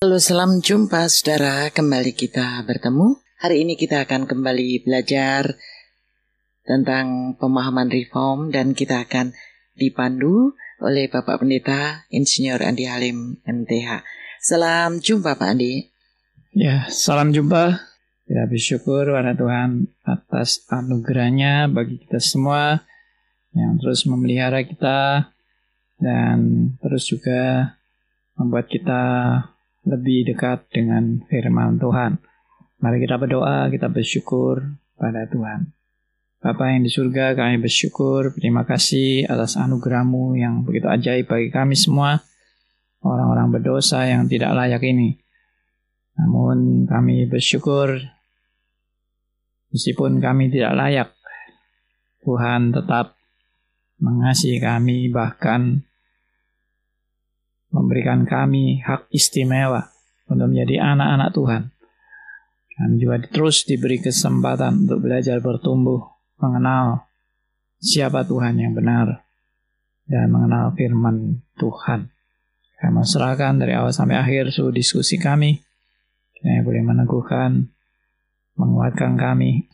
Halo, 0.00 0.16
salam 0.16 0.64
jumpa 0.64 1.12
saudara. 1.12 1.68
Kembali 1.68 2.16
kita 2.16 2.64
bertemu. 2.64 3.20
Hari 3.36 3.68
ini 3.68 3.76
kita 3.76 4.08
akan 4.08 4.24
kembali 4.24 4.80
belajar 4.80 5.60
tentang 6.64 7.36
pemahaman 7.36 7.92
reform 7.92 8.48
dan 8.48 8.72
kita 8.72 9.04
akan 9.04 9.36
dipandu 9.76 10.56
oleh 10.80 11.04
Bapak 11.12 11.44
Pendeta 11.44 12.08
Insinyur 12.08 12.64
Andi 12.64 12.88
Halim 12.88 13.44
MTH. 13.44 14.00
Salam 14.40 15.04
jumpa 15.04 15.36
Pak 15.36 15.52
Andi. 15.52 15.92
Ya, 16.56 16.88
salam 16.88 17.36
jumpa. 17.36 17.84
Kita 18.24 18.48
bersyukur 18.48 19.04
pada 19.04 19.36
Tuhan 19.36 19.84
atas 20.08 20.64
anugerahnya 20.72 21.68
bagi 21.68 22.00
kita 22.00 22.24
semua 22.24 22.88
yang 23.52 23.76
terus 23.76 24.08
memelihara 24.08 24.64
kita 24.64 25.28
dan 26.00 26.72
terus 26.80 27.04
juga 27.04 27.76
membuat 28.40 28.64
kita 28.72 29.04
lebih 29.90 30.30
dekat 30.30 30.70
dengan 30.70 31.18
firman 31.26 31.82
Tuhan. 31.82 32.22
Mari 32.78 32.96
kita 33.02 33.18
berdoa, 33.18 33.66
kita 33.68 33.90
bersyukur 33.90 34.62
pada 34.94 35.26
Tuhan. 35.26 35.74
Bapa 36.40 36.72
yang 36.72 36.86
di 36.86 36.88
surga, 36.88 37.36
kami 37.36 37.60
bersyukur, 37.60 38.32
terima 38.32 38.64
kasih 38.64 39.28
atas 39.28 39.60
anugerahmu 39.60 40.40
yang 40.40 40.64
begitu 40.64 40.88
ajaib 40.88 41.28
bagi 41.28 41.52
kami 41.52 41.76
semua, 41.76 42.16
orang-orang 43.04 43.52
berdosa 43.52 44.08
yang 44.08 44.24
tidak 44.24 44.56
layak 44.56 44.80
ini. 44.80 45.20
Namun 46.16 46.88
kami 46.88 47.28
bersyukur, 47.28 47.92
meskipun 49.68 50.16
kami 50.24 50.48
tidak 50.48 50.72
layak, 50.80 51.08
Tuhan 52.24 52.72
tetap 52.72 53.20
mengasihi 54.00 54.64
kami, 54.64 55.12
bahkan 55.12 55.84
memberikan 57.70 58.26
kami 58.26 58.82
hak 58.82 59.10
istimewa 59.14 59.90
untuk 60.26 60.50
menjadi 60.50 60.94
anak-anak 60.94 61.30
Tuhan. 61.34 61.62
Kami 62.80 62.94
juga 62.96 63.16
terus 63.28 63.66
diberi 63.66 64.00
kesempatan 64.00 64.88
untuk 64.88 65.04
belajar 65.04 65.38
bertumbuh, 65.42 66.00
mengenal 66.40 67.04
siapa 67.82 68.24
Tuhan 68.24 68.56
yang 68.56 68.72
benar, 68.72 69.26
dan 70.08 70.32
mengenal 70.32 70.72
firman 70.74 71.44
Tuhan. 71.60 72.08
Kami 72.80 73.04
serahkan 73.04 73.60
dari 73.60 73.76
awal 73.76 73.92
sampai 73.92 74.16
akhir 74.16 74.56
seluruh 74.56 74.72
diskusi 74.72 75.20
kami. 75.20 75.60
Kami 76.40 76.64
boleh 76.64 76.80
meneguhkan, 76.80 77.68
menguatkan 78.56 79.20
kami. 79.20 79.68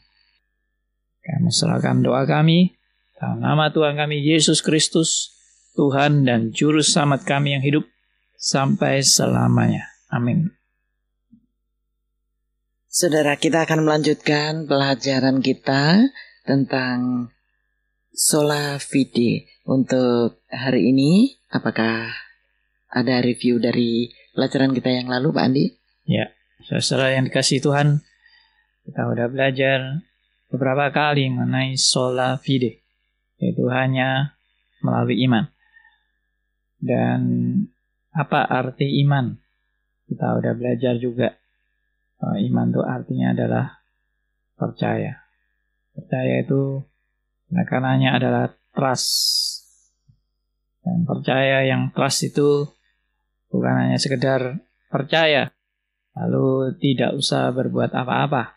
Kami 1.23 1.49
serahkan 1.55 2.03
doa 2.03 2.27
kami 2.27 2.75
dalam 3.17 3.41
nama 3.41 3.73
Tuhan 3.73 3.97
kami 3.97 4.21
Yesus 4.21 4.61
Kristus 4.61 5.36
Tuhan 5.77 6.25
dan 6.25 6.57
Juru 6.57 6.81
Selamat 6.81 7.29
kami 7.29 7.53
yang 7.53 7.61
hidup 7.61 7.85
sampai 8.41 9.05
selamanya. 9.05 9.85
Amin. 10.09 10.57
Saudara, 12.89 13.37
kita 13.37 13.69
akan 13.69 13.85
melanjutkan 13.85 14.65
pelajaran 14.65 15.45
kita 15.45 16.01
tentang 16.49 17.29
Sola 18.09 18.81
Fide. 18.81 19.45
Untuk 19.69 20.41
hari 20.49 20.97
ini, 20.97 21.37
apakah 21.53 22.09
ada 22.89 23.21
review 23.21 23.61
dari 23.61 24.09
pelajaran 24.33 24.73
kita 24.73 24.89
yang 24.89 25.13
lalu, 25.13 25.37
Pak 25.37 25.45
Andi? 25.45 25.77
Ya, 26.09 26.33
saudara 26.65 27.21
yang 27.21 27.29
dikasih 27.29 27.61
Tuhan, 27.61 28.01
kita 28.89 29.13
sudah 29.13 29.29
belajar 29.29 30.01
beberapa 30.49 30.89
kali 30.89 31.29
mengenai 31.29 31.77
Sola 31.77 32.41
Fide, 32.41 32.81
yaitu 33.37 33.69
hanya 33.69 34.41
melalui 34.81 35.21
iman. 35.29 35.53
Dan 36.77 37.21
apa 38.13 38.45
arti 38.45 39.01
iman? 39.05 39.37
Kita 40.07 40.39
udah 40.39 40.53
belajar 40.55 40.97
juga. 40.97 41.35
iman 42.23 42.67
itu 42.73 42.81
artinya 42.81 43.37
adalah 43.37 43.67
percaya. 44.57 45.21
Percaya 45.93 46.41
itu 46.41 46.81
karena 47.53 48.17
adalah 48.17 48.53
trust. 48.73 49.09
Dan 50.87 51.03
percaya 51.03 51.67
yang 51.67 51.91
trust 51.91 52.31
itu 52.31 52.69
bukan 53.51 53.75
hanya 53.75 53.99
sekedar 53.99 54.63
percaya, 54.87 55.51
lalu 56.15 56.79
tidak 56.79 57.19
usah 57.19 57.51
berbuat 57.51 57.91
apa-apa. 57.91 58.55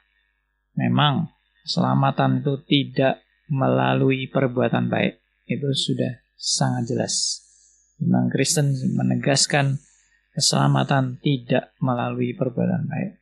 Memang 0.78 1.34
keselamatan 1.66 2.46
itu 2.46 2.54
tidak 2.70 3.26
melalui 3.50 4.30
perbuatan 4.30 4.88
baik. 4.94 5.18
Itu 5.50 5.74
sudah 5.74 6.22
sangat 6.38 6.94
jelas. 6.94 7.49
Iman 8.00 8.32
Kristen 8.32 8.72
menegaskan 8.96 9.76
keselamatan 10.32 11.20
tidak 11.20 11.76
melalui 11.84 12.32
perbuatan 12.32 12.88
baik. 12.88 13.20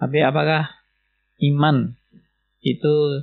Tapi 0.00 0.18
apakah 0.24 0.72
iman 1.44 1.92
itu 2.64 3.20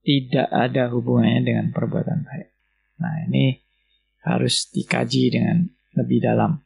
tidak 0.00 0.48
ada 0.48 0.88
hubungannya 0.88 1.44
dengan 1.44 1.66
perbuatan 1.68 2.24
baik? 2.24 2.48
Nah 3.04 3.14
ini 3.28 3.60
harus 4.24 4.72
dikaji 4.72 5.36
dengan 5.36 5.68
lebih 6.00 6.24
dalam. 6.24 6.64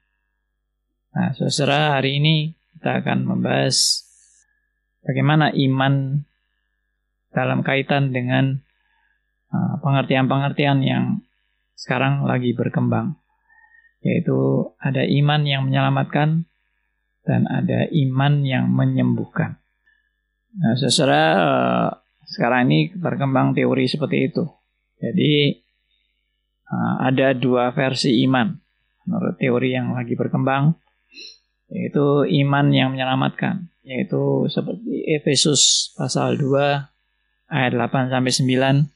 Nah 1.15 1.35
saudara 1.35 1.99
hari 1.99 2.23
ini 2.23 2.55
kita 2.79 3.03
akan 3.03 3.27
membahas 3.27 4.07
bagaimana 5.03 5.51
iman 5.51 6.23
dalam 7.35 7.67
kaitan 7.67 8.15
dengan 8.15 8.63
uh, 9.51 9.75
pengertian-pengertian 9.83 10.87
yang 10.87 11.27
sekarang 11.75 12.23
lagi 12.23 12.55
berkembang 12.55 13.19
yaitu 14.05 14.69
ada 14.77 15.01
iman 15.01 15.49
yang 15.49 15.65
menyelamatkan 15.65 16.45
dan 17.25 17.49
ada 17.49 17.89
iman 17.89 18.45
yang 18.45 18.69
menyembuhkan. 18.69 19.57
Nah, 20.55 20.77
saudara 20.77 21.25
eh, 21.35 21.91
sekarang 22.29 22.69
ini 22.69 22.93
berkembang 22.93 23.57
teori 23.57 23.89
seperti 23.89 24.29
itu. 24.29 24.45
Jadi 25.01 25.57
eh, 26.69 26.95
ada 27.01 27.33
dua 27.33 27.73
versi 27.73 28.21
iman 28.29 28.53
menurut 29.09 29.37
teori 29.41 29.73
yang 29.73 29.97
lagi 29.97 30.17
berkembang, 30.17 30.77
yaitu 31.73 32.25
iman 32.45 32.67
yang 32.73 32.93
menyelamatkan, 32.93 33.69
yaitu 33.85 34.49
seperti 34.49 35.05
Efesus 35.13 35.93
pasal 35.97 36.41
2 36.41 37.53
ayat 37.53 37.73
8 37.77 38.09
sampai 38.09 38.33
9 38.33 38.94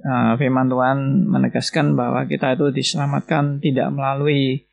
uh, 0.00 0.32
firman 0.40 0.72
Tuhan 0.72 1.28
menegaskan 1.28 1.92
bahwa 1.92 2.24
kita 2.24 2.56
itu 2.56 2.72
diselamatkan 2.72 3.60
tidak 3.60 3.92
melalui 3.92 4.64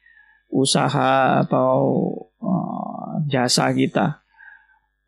usaha 0.49 1.43
atau 1.43 1.91
uh, 2.39 3.21
jasa 3.27 3.69
kita, 3.75 4.23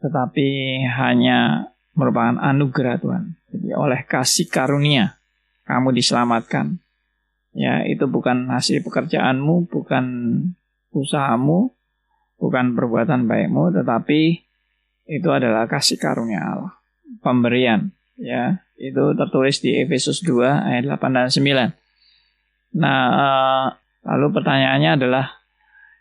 tetapi 0.03 0.81
hanya 0.85 1.71
merupakan 1.95 2.37
anugerah 2.39 2.97
Tuhan. 2.99 3.23
Jadi 3.51 3.69
oleh 3.75 4.01
kasih 4.07 4.47
karunia 4.47 5.19
kamu 5.65 5.95
diselamatkan. 5.95 6.79
Ya, 7.51 7.83
itu 7.83 8.07
bukan 8.07 8.47
hasil 8.47 8.79
pekerjaanmu, 8.79 9.67
bukan 9.67 10.05
usahamu, 10.95 11.75
bukan 12.39 12.79
perbuatan 12.79 13.27
baikmu, 13.27 13.75
tetapi 13.75 14.39
itu 15.11 15.29
adalah 15.29 15.67
kasih 15.67 15.99
karunia 15.99 16.39
Allah, 16.39 16.73
pemberian, 17.19 17.91
ya. 18.21 18.61
Itu 18.77 19.17
tertulis 19.17 19.61
di 19.61 19.81
Efesus 19.81 20.21
2 20.21 20.45
ayat 20.45 20.85
8 20.85 21.17
dan 21.17 21.29
9. 21.29 21.73
Nah, 22.77 23.01
eh, 23.11 23.67
lalu 24.07 24.27
pertanyaannya 24.31 24.91
adalah 24.95 25.25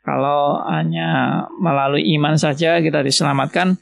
kalau 0.00 0.64
hanya 0.64 1.44
melalui 1.60 2.08
iman 2.16 2.40
saja 2.40 2.80
kita 2.80 3.04
diselamatkan, 3.04 3.76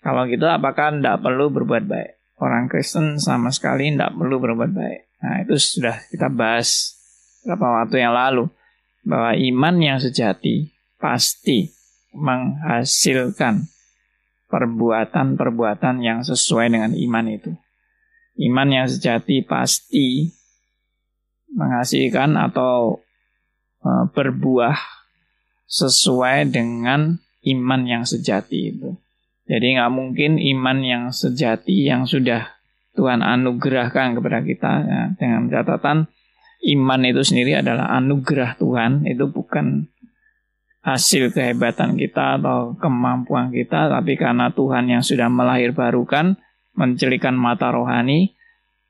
kalau 0.00 0.24
gitu 0.24 0.48
apakah 0.48 0.96
tidak 0.96 1.20
perlu 1.20 1.52
berbuat 1.52 1.84
baik? 1.84 2.10
Orang 2.40 2.72
Kristen 2.72 3.20
sama 3.20 3.52
sekali 3.52 3.92
tidak 3.92 4.16
perlu 4.16 4.40
berbuat 4.40 4.72
baik. 4.72 5.00
Nah, 5.20 5.44
itu 5.44 5.60
sudah 5.60 6.00
kita 6.08 6.32
bahas 6.32 6.96
beberapa 7.44 7.84
waktu 7.84 8.00
yang 8.00 8.16
lalu. 8.16 8.48
Bahwa 9.04 9.32
iman 9.36 9.74
yang 9.80 9.98
sejati 10.00 10.72
pasti 11.00 11.68
menghasilkan 12.16 13.68
perbuatan-perbuatan 14.48 16.00
yang 16.00 16.20
sesuai 16.24 16.72
dengan 16.72 16.92
iman 16.96 17.26
itu. 17.28 17.52
Iman 18.40 18.72
yang 18.72 18.86
sejati 18.88 19.44
pasti 19.44 20.32
menghasilkan 21.52 22.40
atau 22.40 23.04
e, 23.84 23.90
berbuah 24.16 24.80
sesuai 25.68 26.48
dengan 26.48 27.20
iman 27.44 27.82
yang 27.84 28.02
sejati 28.08 28.72
itu. 28.72 28.96
Jadi 29.44 29.76
nggak 29.76 29.92
mungkin 29.92 30.40
iman 30.40 30.78
yang 30.80 31.04
sejati 31.12 31.84
yang 31.84 32.08
sudah 32.08 32.48
Tuhan 32.96 33.20
anugerahkan 33.20 34.18
kepada 34.18 34.40
kita 34.42 34.72
ya, 34.82 35.02
dengan 35.18 35.50
catatan 35.52 36.10
iman 36.60 37.00
itu 37.06 37.22
sendiri 37.24 37.60
adalah 37.64 37.88
anugerah 37.96 38.60
Tuhan 38.60 39.08
itu 39.08 39.24
bukan 39.30 39.88
hasil 40.80 41.32
kehebatan 41.32 41.96
kita 41.96 42.40
atau 42.40 42.76
kemampuan 42.76 43.52
kita 43.52 43.88
tapi 43.92 44.16
karena 44.16 44.48
Tuhan 44.52 44.88
yang 44.88 45.02
sudah 45.04 45.28
melahir 45.28 45.76
barukan 45.76 46.40
mencelikan 46.80 47.36
mata 47.36 47.68
rohani 47.68 48.32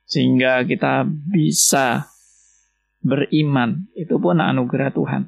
sehingga 0.07 0.63
kita 0.63 1.03
bisa 1.03 2.07
beriman. 3.03 3.91
Itu 3.91 4.15
pun 4.23 4.39
anugerah 4.39 4.95
Tuhan. 4.95 5.27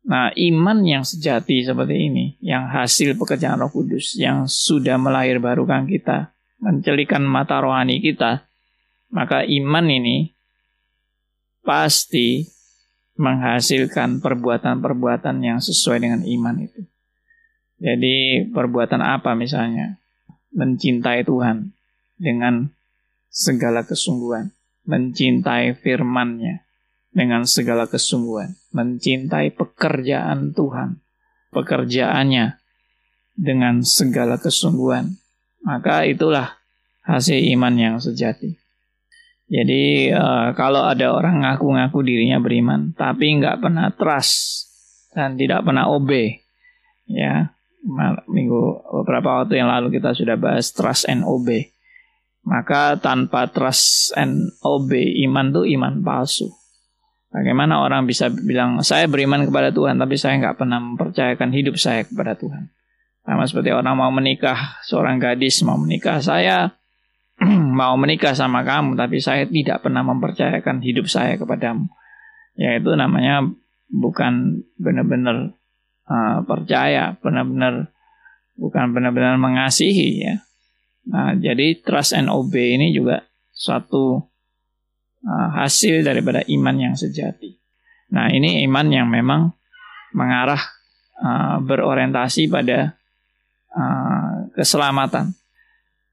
Nah, 0.00 0.32
iman 0.32 0.78
yang 0.84 1.04
sejati 1.04 1.60
seperti 1.60 2.08
ini, 2.08 2.24
yang 2.40 2.68
hasil 2.68 3.16
pekerjaan 3.20 3.60
Roh 3.60 3.68
Kudus, 3.68 4.16
yang 4.16 4.48
sudah 4.48 4.96
melahir 4.96 5.40
barukan 5.40 5.84
kita, 5.84 6.32
mencelikan 6.56 7.20
mata 7.20 7.60
rohani 7.60 8.00
kita, 8.00 8.48
maka 9.12 9.44
iman 9.44 9.86
ini 9.92 10.32
pasti 11.60 12.48
menghasilkan 13.20 14.24
perbuatan-perbuatan 14.24 15.44
yang 15.44 15.60
sesuai 15.60 16.00
dengan 16.00 16.24
iman 16.24 16.56
itu. 16.64 16.80
Jadi 17.76 18.48
perbuatan 18.48 19.04
apa 19.04 19.36
misalnya? 19.36 19.99
Mencintai 20.50 21.22
Tuhan 21.22 21.72
dengan 22.18 22.70
segala 23.30 23.86
kesungguhan. 23.86 24.50
Mencintai 24.86 25.78
firman-Nya 25.78 26.66
dengan 27.14 27.46
segala 27.46 27.86
kesungguhan. 27.86 28.58
Mencintai 28.74 29.54
pekerjaan 29.54 30.50
Tuhan. 30.54 30.98
Pekerjaannya 31.50 32.58
dengan 33.38 33.82
segala 33.82 34.38
kesungguhan. 34.38 35.18
Maka 35.62 36.06
itulah 36.06 36.60
hasil 37.04 37.38
iman 37.56 37.74
yang 37.76 37.96
sejati. 37.98 38.60
Jadi 39.50 40.14
uh, 40.14 40.54
kalau 40.54 40.86
ada 40.86 41.10
orang 41.10 41.42
ngaku-ngaku 41.42 42.06
dirinya 42.06 42.38
beriman, 42.38 42.94
tapi 42.94 43.34
nggak 43.34 43.58
pernah 43.58 43.90
trust 43.90 44.70
dan 45.10 45.34
tidak 45.34 45.66
pernah 45.66 45.90
obey, 45.90 46.38
ya 47.10 47.50
minggu 48.28 48.60
beberapa 49.02 49.42
waktu 49.42 49.60
yang 49.60 49.72
lalu 49.72 49.96
kita 49.96 50.12
sudah 50.12 50.36
bahas 50.36 50.72
trust 50.72 51.08
and 51.08 51.24
obey. 51.24 51.72
Maka 52.40 52.96
tanpa 52.96 53.48
trust 53.52 54.16
and 54.16 54.52
obey 54.64 55.24
iman 55.28 55.52
tuh 55.52 55.64
iman 55.68 56.00
palsu. 56.00 56.48
Bagaimana 57.30 57.78
orang 57.78 58.10
bisa 58.10 58.26
bilang 58.26 58.82
saya 58.82 59.06
beriman 59.06 59.46
kepada 59.46 59.70
Tuhan, 59.70 60.02
tapi 60.02 60.18
saya 60.18 60.40
nggak 60.42 60.56
pernah 60.58 60.82
mempercayakan 60.82 61.50
hidup 61.54 61.78
saya 61.78 62.02
kepada 62.02 62.34
Tuhan. 62.34 62.74
Sama 63.22 63.46
seperti 63.46 63.70
orang 63.70 63.94
mau 63.94 64.10
menikah, 64.10 64.82
seorang 64.82 65.22
gadis 65.22 65.62
mau 65.62 65.78
menikah, 65.78 66.18
saya 66.18 66.74
mau 67.80 67.94
menikah 67.94 68.34
sama 68.34 68.66
kamu, 68.66 68.98
tapi 68.98 69.22
saya 69.22 69.46
tidak 69.46 69.86
pernah 69.86 70.02
mempercayakan 70.02 70.82
hidup 70.82 71.06
saya 71.06 71.38
kepadamu. 71.38 71.86
Ya 72.58 72.74
itu 72.74 72.90
namanya 72.98 73.46
bukan 73.86 74.66
benar-benar 74.74 75.54
uh, 76.10 76.42
percaya, 76.42 77.14
benar-benar 77.22 77.94
bukan 78.58 78.90
benar-benar 78.90 79.38
mengasihi 79.38 80.26
ya. 80.26 80.34
Nah, 81.06 81.38
jadi 81.38 81.78
trust 81.80 82.12
and 82.18 82.28
obey 82.28 82.74
ini 82.76 82.90
juga 82.90 83.22
suatu 83.54 84.18
uh, 85.24 85.48
hasil 85.54 86.02
daripada 86.02 86.42
iman 86.50 86.76
yang 86.76 86.94
sejati. 86.98 87.56
Nah, 88.10 88.26
ini 88.34 88.66
iman 88.66 88.86
yang 88.90 89.06
memang 89.06 89.54
mengarah 90.12 90.60
uh, 91.22 91.62
berorientasi 91.62 92.50
pada 92.50 92.98
keselamatan. 94.50 95.30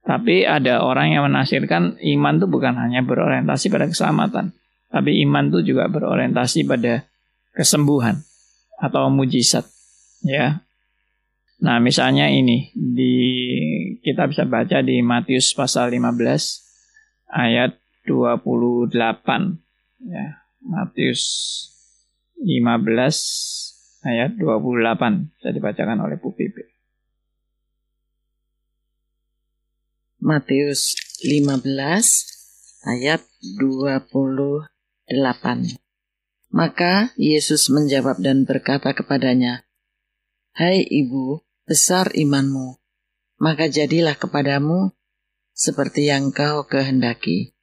Tapi 0.06 0.46
ada 0.46 0.86
orang 0.86 1.12
yang 1.12 1.26
menafsirkan 1.28 1.98
iman 2.00 2.38
itu 2.38 2.46
bukan 2.46 2.78
hanya 2.78 3.02
berorientasi 3.02 3.74
pada 3.74 3.90
keselamatan, 3.90 4.54
tapi 4.88 5.20
iman 5.28 5.52
itu 5.52 5.74
juga 5.74 5.92
berorientasi 5.92 6.64
pada 6.64 7.04
kesembuhan 7.58 8.24
atau 8.80 9.12
mujizat, 9.12 9.66
ya. 10.24 10.64
Nah, 11.58 11.82
misalnya 11.82 12.30
ini 12.30 12.70
di 12.78 13.14
kita 14.06 14.30
bisa 14.30 14.46
baca 14.46 14.86
di 14.86 15.02
Matius 15.02 15.58
pasal 15.58 15.90
15 15.90 17.34
ayat 17.34 17.82
28 18.06 18.94
ya. 20.06 20.26
Matius 20.62 21.24
15 22.38 24.06
ayat 24.06 24.38
28 24.38 25.34
bisa 25.34 25.50
dibacakan 25.50 25.98
oleh 26.06 26.22
Bu 26.22 26.32
Pipi. 26.38 26.62
Matius 30.22 30.94
15 31.26 31.66
ayat 32.86 33.22
28. 33.58 34.70
Maka 36.48 37.12
Yesus 37.20 37.68
menjawab 37.68 38.24
dan 38.24 38.48
berkata 38.48 38.96
kepadanya, 38.96 39.67
Hai 40.58 40.82
ibu, 40.82 41.38
besar 41.70 42.10
imanmu, 42.18 42.82
maka 43.38 43.70
jadilah 43.70 44.18
kepadamu 44.18 44.90
seperti 45.54 46.10
yang 46.10 46.34
kau 46.34 46.66
kehendaki. 46.66 47.54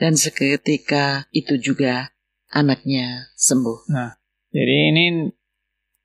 Dan 0.00 0.16
seketika 0.16 1.28
itu 1.36 1.60
juga 1.60 2.16
anaknya 2.48 3.28
sembuh. 3.36 3.92
Nah, 3.92 4.16
jadi 4.56 4.88
ini 4.88 5.28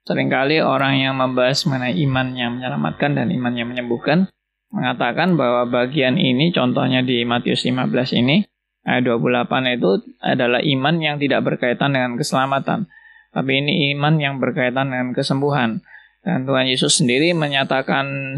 sering 0.03 0.27
kali 0.27 0.59
orang 0.59 0.99
yang 0.99 1.15
membahas 1.15 1.63
mengenai 1.71 2.03
iman 2.03 2.27
yang 2.35 2.59
menyelamatkan 2.59 3.15
dan 3.15 3.31
iman 3.31 3.55
yang 3.55 3.71
menyembuhkan 3.71 4.27
mengatakan 4.75 5.39
bahwa 5.39 5.63
bagian 5.71 6.19
ini 6.19 6.51
contohnya 6.51 6.99
di 6.99 7.23
Matius 7.23 7.63
15 7.63 8.11
ini 8.11 8.43
ayat 8.83 9.07
28 9.07 9.79
itu 9.79 10.03
adalah 10.19 10.59
iman 10.59 10.95
yang 10.99 11.15
tidak 11.15 11.47
berkaitan 11.47 11.95
dengan 11.95 12.19
keselamatan. 12.19 12.91
Tapi 13.31 13.51
ini 13.55 13.95
iman 13.95 14.19
yang 14.19 14.43
berkaitan 14.43 14.91
dengan 14.91 15.15
kesembuhan. 15.15 15.79
Dan 16.25 16.49
Tuhan 16.49 16.65
Yesus 16.65 16.97
sendiri 16.97 17.37
menyatakan 17.37 18.35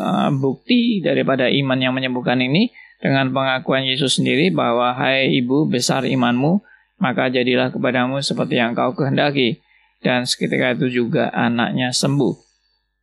uh, 0.00 0.30
bukti 0.32 1.04
daripada 1.04 1.52
iman 1.52 1.76
yang 1.76 1.92
menyembuhkan 1.92 2.40
ini 2.40 2.72
dengan 2.96 3.28
pengakuan 3.36 3.84
Yesus 3.84 4.16
sendiri 4.16 4.48
bahwa 4.48 4.96
hai 4.96 5.28
ibu 5.36 5.68
besar 5.68 6.08
imanmu 6.08 6.64
maka 6.96 7.28
jadilah 7.28 7.68
kepadamu 7.68 8.24
seperti 8.24 8.56
yang 8.56 8.72
kau 8.72 8.96
kehendaki 8.96 9.60
dan 10.00 10.24
seketika 10.24 10.72
itu 10.80 11.04
juga 11.04 11.28
anaknya 11.28 11.92
sembuh. 11.92 12.34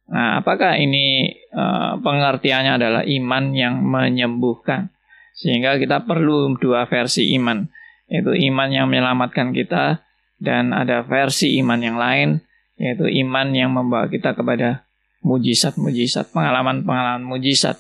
Nah, 0.09 0.41
apakah 0.41 0.81
ini 0.81 1.31
uh, 1.53 2.01
pengertiannya 2.01 2.73
adalah 2.75 3.03
iman 3.05 3.43
yang 3.53 3.85
menyembuhkan? 3.85 4.91
Sehingga 5.33 5.77
kita 5.81 6.05
perlu 6.05 6.53
dua 6.57 6.85
versi 6.85 7.33
iman, 7.37 7.65
yaitu 8.09 8.33
iman 8.53 8.69
yang 8.69 8.85
menyelamatkan 8.89 9.55
kita 9.55 10.05
dan 10.37 10.75
ada 10.75 11.01
versi 11.01 11.57
iman 11.61 11.79
yang 11.81 11.97
lain, 11.97 12.29
yaitu 12.77 13.05
iman 13.25 13.47
yang 13.53 13.71
membawa 13.73 14.09
kita 14.09 14.33
kepada 14.33 14.85
mujizat-mujizat, 15.23 16.33
pengalaman-pengalaman 16.35 17.23
mujizat. 17.23 17.79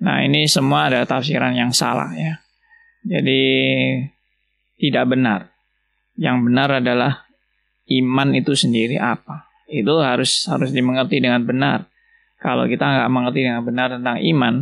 Nah, 0.00 0.24
ini 0.24 0.46
semua 0.46 0.88
ada 0.88 1.04
tafsiran 1.04 1.52
yang 1.52 1.74
salah 1.74 2.12
ya. 2.14 2.40
Jadi 3.04 3.40
tidak 4.80 5.04
benar. 5.12 5.40
Yang 6.16 6.36
benar 6.46 6.68
adalah 6.80 7.12
iman 7.90 8.28
itu 8.36 8.52
sendiri 8.54 8.96
apa? 9.00 9.50
itu 9.70 9.94
harus 10.02 10.44
harus 10.50 10.74
dimengerti 10.74 11.22
dengan 11.22 11.46
benar. 11.46 11.86
Kalau 12.42 12.66
kita 12.66 12.82
nggak 12.82 13.10
mengerti 13.12 13.40
dengan 13.46 13.62
benar 13.62 13.88
tentang 13.94 14.18
iman, 14.18 14.54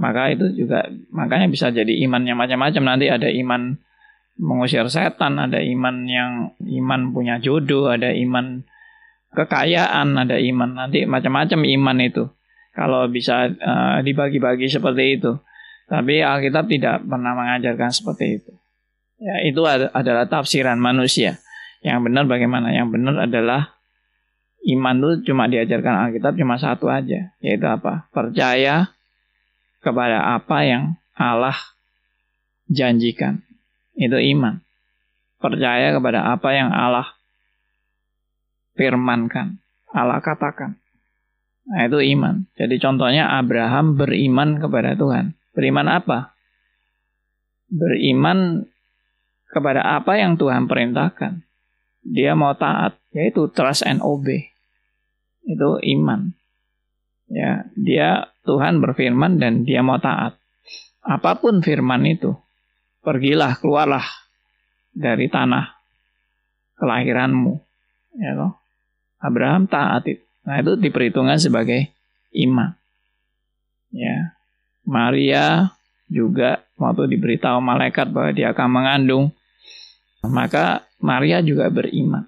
maka 0.00 0.32
itu 0.32 0.48
juga 0.56 0.88
makanya 1.12 1.46
bisa 1.52 1.68
jadi 1.68 1.92
iman 2.08 2.24
yang 2.24 2.40
macam-macam. 2.40 2.82
Nanti 2.82 3.06
ada 3.12 3.28
iman 3.28 3.76
mengusir 4.40 4.86
setan, 4.88 5.36
ada 5.36 5.60
iman 5.60 6.08
yang 6.08 6.30
iman 6.64 7.12
punya 7.12 7.36
jodoh, 7.42 7.92
ada 7.92 8.14
iman 8.14 8.64
kekayaan, 9.38 10.18
ada 10.18 10.34
iman 10.34 10.74
nanti 10.74 11.06
macam-macam 11.06 11.62
iman 11.62 11.98
itu. 12.02 12.26
Kalau 12.74 13.06
bisa 13.06 13.46
uh, 13.46 13.98
dibagi-bagi 14.02 14.66
seperti 14.66 15.18
itu. 15.18 15.38
Tapi 15.88 16.20
Alkitab 16.20 16.68
tidak 16.68 17.06
pernah 17.06 17.32
mengajarkan 17.32 17.90
seperti 17.94 18.42
itu. 18.42 18.52
Ya, 19.18 19.34
itu 19.46 19.64
adalah 19.66 20.28
tafsiran 20.30 20.78
manusia. 20.78 21.40
Yang 21.82 22.10
benar 22.10 22.24
bagaimana? 22.28 22.70
Yang 22.70 22.98
benar 22.98 23.14
adalah 23.26 23.74
iman 24.68 24.94
itu 25.00 25.32
cuma 25.32 25.50
diajarkan 25.50 26.10
Alkitab 26.10 26.38
cuma 26.38 26.60
satu 26.60 26.86
aja, 26.92 27.34
yaitu 27.40 27.66
apa? 27.66 28.06
Percaya 28.14 28.94
kepada 29.82 30.38
apa 30.38 30.58
yang 30.62 30.98
Allah 31.18 31.56
janjikan. 32.70 33.42
Itu 33.98 34.20
iman. 34.22 34.62
Percaya 35.42 35.94
kepada 35.94 36.30
apa 36.30 36.54
yang 36.54 36.70
Allah 36.70 37.17
firmankan, 38.78 39.58
Allah 39.90 40.22
katakan. 40.22 40.78
Nah, 41.68 41.84
itu 41.84 42.00
iman. 42.16 42.48
Jadi 42.56 42.80
contohnya 42.80 43.28
Abraham 43.36 43.98
beriman 43.98 44.56
kepada 44.56 44.96
Tuhan. 44.96 45.36
Beriman 45.52 45.90
apa? 45.90 46.32
Beriman 47.68 48.64
kepada 49.52 49.84
apa 49.84 50.16
yang 50.16 50.40
Tuhan 50.40 50.64
perintahkan. 50.64 51.44
Dia 52.08 52.32
mau 52.32 52.56
taat, 52.56 52.96
yaitu 53.12 53.52
trust 53.52 53.84
and 53.84 54.00
obey. 54.00 54.48
Itu 55.44 55.76
iman. 55.82 56.32
Ya, 57.28 57.68
dia 57.76 58.32
Tuhan 58.48 58.80
berfirman 58.80 59.36
dan 59.36 59.68
dia 59.68 59.84
mau 59.84 60.00
taat. 60.00 60.40
Apa 61.04 61.36
pun 61.36 61.60
firman 61.60 62.08
itu, 62.08 62.32
pergilah, 63.04 63.60
keluarlah 63.60 64.04
dari 64.96 65.28
tanah 65.28 65.76
kelahiranmu. 66.80 67.60
Ya. 68.16 68.32
Abraham 69.18 69.66
taat 69.66 70.06
itu. 70.06 70.22
Nah, 70.46 70.64
itu 70.64 70.80
diperhitungkan 70.80 71.36
sebagai 71.36 71.92
iman. 72.32 72.72
Ya. 73.92 74.38
Maria 74.88 75.76
juga 76.08 76.64
waktu 76.80 77.12
diberitahu 77.12 77.60
malaikat 77.60 78.08
bahwa 78.08 78.32
dia 78.32 78.56
akan 78.56 78.68
mengandung, 78.72 79.24
maka 80.24 80.88
Maria 80.98 81.44
juga 81.44 81.68
beriman. 81.68 82.24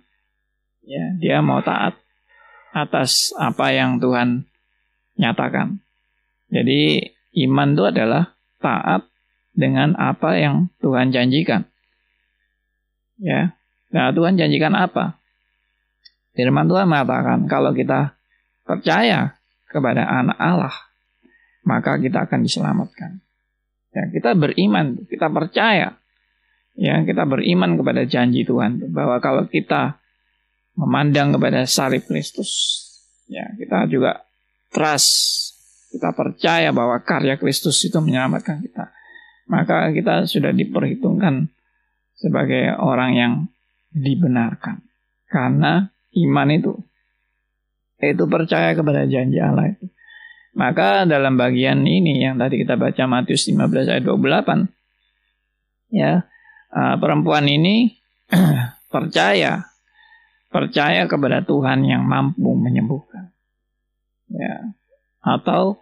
Ya, 0.84 1.16
dia 1.16 1.36
mau 1.40 1.64
taat 1.64 1.96
atas 2.76 3.32
apa 3.38 3.72
yang 3.72 4.02
Tuhan 4.02 4.44
nyatakan. 5.16 5.80
Jadi 6.50 7.00
iman 7.46 7.72
itu 7.72 7.84
adalah 7.88 8.34
taat 8.58 9.06
dengan 9.54 9.94
apa 9.96 10.36
yang 10.36 10.68
Tuhan 10.82 11.14
janjikan. 11.14 11.66
Ya. 13.20 13.54
Nah, 13.90 14.14
Tuhan 14.14 14.38
janjikan 14.38 14.74
apa? 14.74 15.19
Firman 16.40 16.72
Tuhan 16.72 16.88
mengatakan 16.88 17.44
kalau 17.44 17.76
kita 17.76 18.16
percaya 18.64 19.36
kepada 19.68 20.08
anak 20.08 20.40
Allah, 20.40 20.72
maka 21.68 22.00
kita 22.00 22.24
akan 22.24 22.40
diselamatkan. 22.40 23.20
Ya, 23.92 24.08
kita 24.08 24.32
beriman, 24.32 25.04
kita 25.04 25.28
percaya. 25.28 26.00
Ya, 26.80 26.96
kita 27.04 27.28
beriman 27.28 27.76
kepada 27.76 28.08
janji 28.08 28.48
Tuhan 28.48 28.88
bahwa 28.88 29.20
kalau 29.20 29.44
kita 29.52 30.00
memandang 30.80 31.36
kepada 31.36 31.68
salib 31.68 32.08
Kristus, 32.08 32.48
ya, 33.28 33.44
kita 33.60 33.84
juga 33.92 34.24
trust, 34.72 35.52
kita 35.92 36.16
percaya 36.16 36.72
bahwa 36.72 36.96
karya 37.04 37.36
Kristus 37.36 37.76
itu 37.84 38.00
menyelamatkan 38.00 38.64
kita. 38.64 38.96
Maka 39.52 39.92
kita 39.92 40.24
sudah 40.24 40.56
diperhitungkan 40.56 41.52
sebagai 42.16 42.80
orang 42.80 43.10
yang 43.12 43.32
dibenarkan. 43.92 44.80
Karena 45.28 45.90
iman 46.14 46.48
itu 46.50 46.72
itu 48.00 48.24
percaya 48.26 48.72
kepada 48.72 49.04
janji 49.04 49.36
Allah 49.36 49.76
itu. 49.76 49.86
Maka 50.56 51.06
dalam 51.06 51.38
bagian 51.38 51.86
ini 51.86 52.24
yang 52.24 52.40
tadi 52.40 52.58
kita 52.58 52.74
baca 52.74 53.06
Matius 53.06 53.46
15 53.46 53.86
ayat 53.86 54.02
28 54.02 54.66
ya, 55.94 56.26
uh, 56.74 56.96
perempuan 56.98 57.46
ini 57.46 58.00
percaya 58.94 59.70
percaya 60.50 61.06
kepada 61.06 61.46
Tuhan 61.46 61.86
yang 61.86 62.02
mampu 62.02 62.58
menyembuhkan. 62.58 63.30
Ya. 64.26 64.74
Atau 65.22 65.78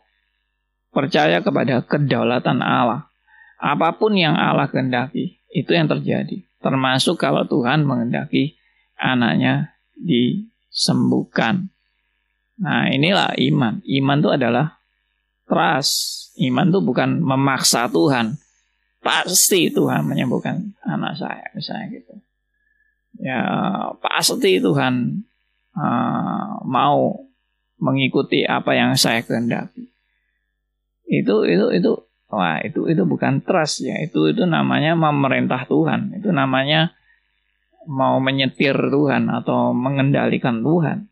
percaya 0.93 1.41
kepada 1.41 1.81
kedaulatan 1.83 2.61
Allah. 2.61 3.09
Apa 3.59 3.97
pun 3.97 4.15
yang 4.15 4.39
Allah 4.39 4.71
kehendaki, 4.71 5.43
itu 5.51 5.71
yang 5.75 5.91
terjadi. 5.91 6.47
Termasuk 6.63 7.19
kalau 7.19 7.43
Tuhan 7.49 7.83
mengendaki 7.83 8.55
anaknya 8.95 9.78
disembuhkan. 9.99 11.71
Nah, 12.59 12.91
inilah 12.91 13.39
iman. 13.39 13.83
Iman 13.87 14.19
itu 14.19 14.31
adalah 14.35 14.79
trust. 15.47 16.35
Iman 16.39 16.71
itu 16.71 16.81
bukan 16.83 17.23
memaksa 17.23 17.87
Tuhan. 17.91 18.39
Pasti 18.99 19.71
Tuhan 19.71 20.07
menyembuhkan 20.07 20.75
anak 20.83 21.15
saya, 21.19 21.47
misalnya 21.55 21.87
gitu. 21.95 22.15
Ya, 23.19 23.43
pasti 24.03 24.59
Tuhan 24.59 25.27
uh, 25.75 26.63
mau 26.67 27.31
mengikuti 27.79 28.43
apa 28.43 28.75
yang 28.75 28.99
saya 28.99 29.23
kehendaki. 29.23 29.91
Itu 31.07 31.47
itu 31.47 31.73
itu 31.73 31.93
wah 32.29 32.61
itu 32.61 32.91
itu 32.91 33.03
bukan 33.07 33.41
trust 33.47 33.87
ya. 33.87 33.97
Itu 34.03 34.35
itu 34.35 34.45
namanya 34.45 34.99
memerintah 34.99 35.65
Tuhan. 35.67 36.19
Itu 36.19 36.35
namanya 36.35 36.98
mau 37.89 38.21
menyetir 38.21 38.77
Tuhan 38.77 39.33
atau 39.33 39.73
mengendalikan 39.73 40.61
Tuhan. 40.61 41.09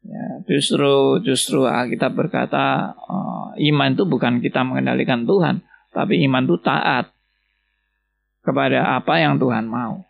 Ya, 0.00 0.26
justru 0.48 1.22
justru 1.22 1.62
kita 1.68 2.10
berkata 2.10 2.96
uh, 2.98 3.54
iman 3.54 3.94
itu 3.94 4.02
bukan 4.08 4.42
kita 4.42 4.66
mengendalikan 4.66 5.22
Tuhan, 5.22 5.62
tapi 5.94 6.18
iman 6.26 6.50
itu 6.50 6.58
taat 6.58 7.14
kepada 8.42 8.98
apa 8.98 9.22
yang 9.22 9.38
Tuhan 9.38 9.70
mau. 9.70 10.02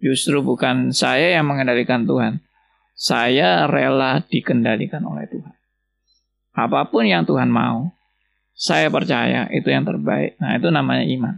Justru 0.00 0.40
bukan 0.40 0.90
saya 0.94 1.38
yang 1.38 1.46
mengendalikan 1.46 2.08
Tuhan, 2.08 2.42
saya 2.96 3.66
rela 3.66 4.22
dikendalikan 4.24 5.02
oleh 5.04 5.28
Tuhan. 5.30 5.54
Apa 6.56 6.90
pun 6.90 7.06
yang 7.06 7.26
Tuhan 7.26 7.50
mau, 7.50 7.92
saya 8.54 8.90
percaya 8.90 9.50
itu 9.50 9.66
yang 9.70 9.82
terbaik. 9.82 10.38
Nah, 10.38 10.58
itu 10.58 10.68
namanya 10.70 11.04
iman. 11.06 11.34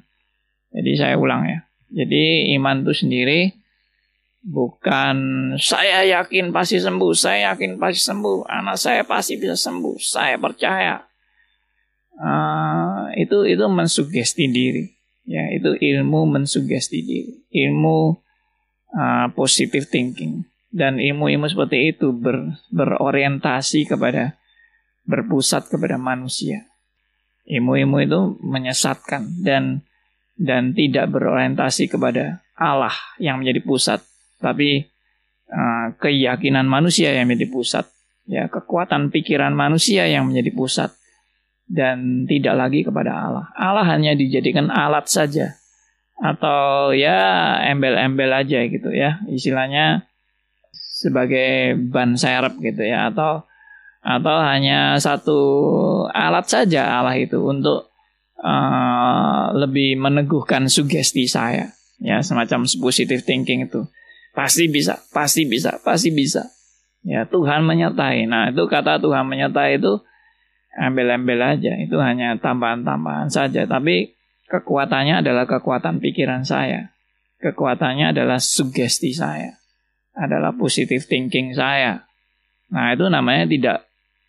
Jadi 0.75 0.91
saya 0.99 1.15
ulang 1.17 1.49
ya. 1.49 1.65
Jadi 1.95 2.53
iman 2.59 2.83
itu 2.83 2.93
sendiri 2.93 3.64
Bukan 4.45 5.17
saya 5.57 6.05
yakin 6.05 6.53
pasti 6.53 6.77
sembuh, 6.77 7.17
saya 7.17 7.57
yakin 7.57 7.81
pasti 7.81 8.05
sembuh, 8.05 8.45
anak 8.45 8.77
saya 8.77 9.01
pasti 9.09 9.41
bisa 9.41 9.57
sembuh, 9.57 9.97
saya 9.97 10.37
percaya. 10.37 11.01
Uh, 12.15 13.09
itu 13.17 13.49
itu 13.49 13.65
mensugesti 13.67 14.45
diri, 14.53 14.85
ya 15.25 15.49
itu 15.57 15.73
ilmu 15.75 16.29
mensugesti 16.29 17.01
diri, 17.01 17.35
ilmu 17.51 18.21
uh, 18.93 19.27
positive 19.33 19.89
thinking 19.89 20.45
dan 20.75 20.99
ilmu-ilmu 20.99 21.47
seperti 21.47 21.95
itu 21.95 22.11
ber, 22.11 22.59
berorientasi 22.75 23.87
kepada 23.87 24.35
berpusat 25.07 25.71
kepada 25.71 25.95
manusia. 25.97 26.67
Ilmu-ilmu 27.47 27.97
itu 28.03 28.21
menyesatkan 28.43 29.41
dan 29.41 29.87
dan 30.35 30.75
tidak 30.75 31.15
berorientasi 31.15 31.87
kepada 31.87 32.43
Allah 32.59 32.95
yang 33.23 33.39
menjadi 33.39 33.63
pusat 33.63 34.03
tapi 34.45 34.85
uh, 35.49 35.97
keyakinan 35.97 36.69
manusia 36.69 37.17
yang 37.17 37.33
menjadi 37.33 37.49
pusat, 37.49 37.89
ya 38.29 38.53
kekuatan 38.53 39.09
pikiran 39.09 39.57
manusia 39.57 40.05
yang 40.05 40.29
menjadi 40.29 40.53
pusat. 40.53 40.91
Dan 41.65 42.29
tidak 42.29 42.61
lagi 42.61 42.85
kepada 42.85 43.25
Allah. 43.25 43.49
Allah 43.57 43.89
hanya 43.89 44.13
dijadikan 44.13 44.69
alat 44.69 45.09
saja. 45.09 45.57
Atau 46.21 46.93
ya 46.93 47.57
embel-embel 47.73 48.29
aja 48.37 48.69
gitu 48.69 48.93
ya, 48.93 49.25
istilahnya 49.33 50.05
sebagai 50.77 51.73
ban 51.89 52.21
serep 52.21 52.61
gitu 52.61 52.85
ya. 52.85 53.09
Atau 53.09 53.49
atau 54.05 54.37
hanya 54.45 55.01
satu 55.01 55.41
alat 56.13 56.45
saja 56.45 57.01
Allah 57.01 57.17
itu 57.17 57.41
untuk 57.41 57.89
uh, 58.45 59.57
lebih 59.57 59.97
meneguhkan 59.97 60.69
sugesti 60.69 61.25
saya. 61.25 61.73
Ya 61.97 62.21
semacam 62.21 62.69
positive 62.69 63.25
thinking 63.25 63.73
itu 63.73 63.89
Pasti 64.35 64.67
bisa, 64.67 64.99
pasti 65.15 65.47
bisa, 65.47 65.79
pasti 65.87 66.11
bisa. 66.11 66.51
Ya 67.07 67.23
Tuhan 67.31 67.63
menyertai. 67.63 68.27
Nah 68.27 68.51
itu 68.51 68.67
kata 68.67 68.99
Tuhan 68.99 69.31
menyertai 69.31 69.79
itu 69.79 70.03
ambil-ambil 70.75 71.55
aja. 71.55 71.73
Itu 71.79 72.03
hanya 72.03 72.35
tambahan-tambahan 72.43 73.31
saja. 73.31 73.63
Tapi 73.65 74.11
kekuatannya 74.51 75.23
adalah 75.23 75.47
kekuatan 75.47 76.03
pikiran 76.03 76.43
saya. 76.43 76.91
Kekuatannya 77.39 78.11
adalah 78.11 78.43
sugesti 78.43 79.15
saya. 79.15 79.55
Adalah 80.19 80.57
positive 80.59 81.07
thinking 81.07 81.55
saya. 81.55 82.03
Nah 82.75 82.91
itu 82.91 83.07
namanya 83.07 83.47
tidak 83.47 83.79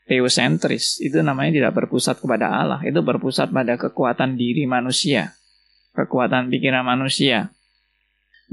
teosentris. 0.06 1.02
Itu 1.02 1.26
namanya 1.26 1.52
tidak 1.56 1.74
berpusat 1.82 2.22
kepada 2.22 2.52
Allah. 2.52 2.80
Itu 2.86 3.02
berpusat 3.02 3.50
pada 3.50 3.74
kekuatan 3.80 4.38
diri 4.38 4.70
manusia. 4.70 5.34
Kekuatan 5.98 6.54
pikiran 6.54 6.86
manusia. 6.86 7.50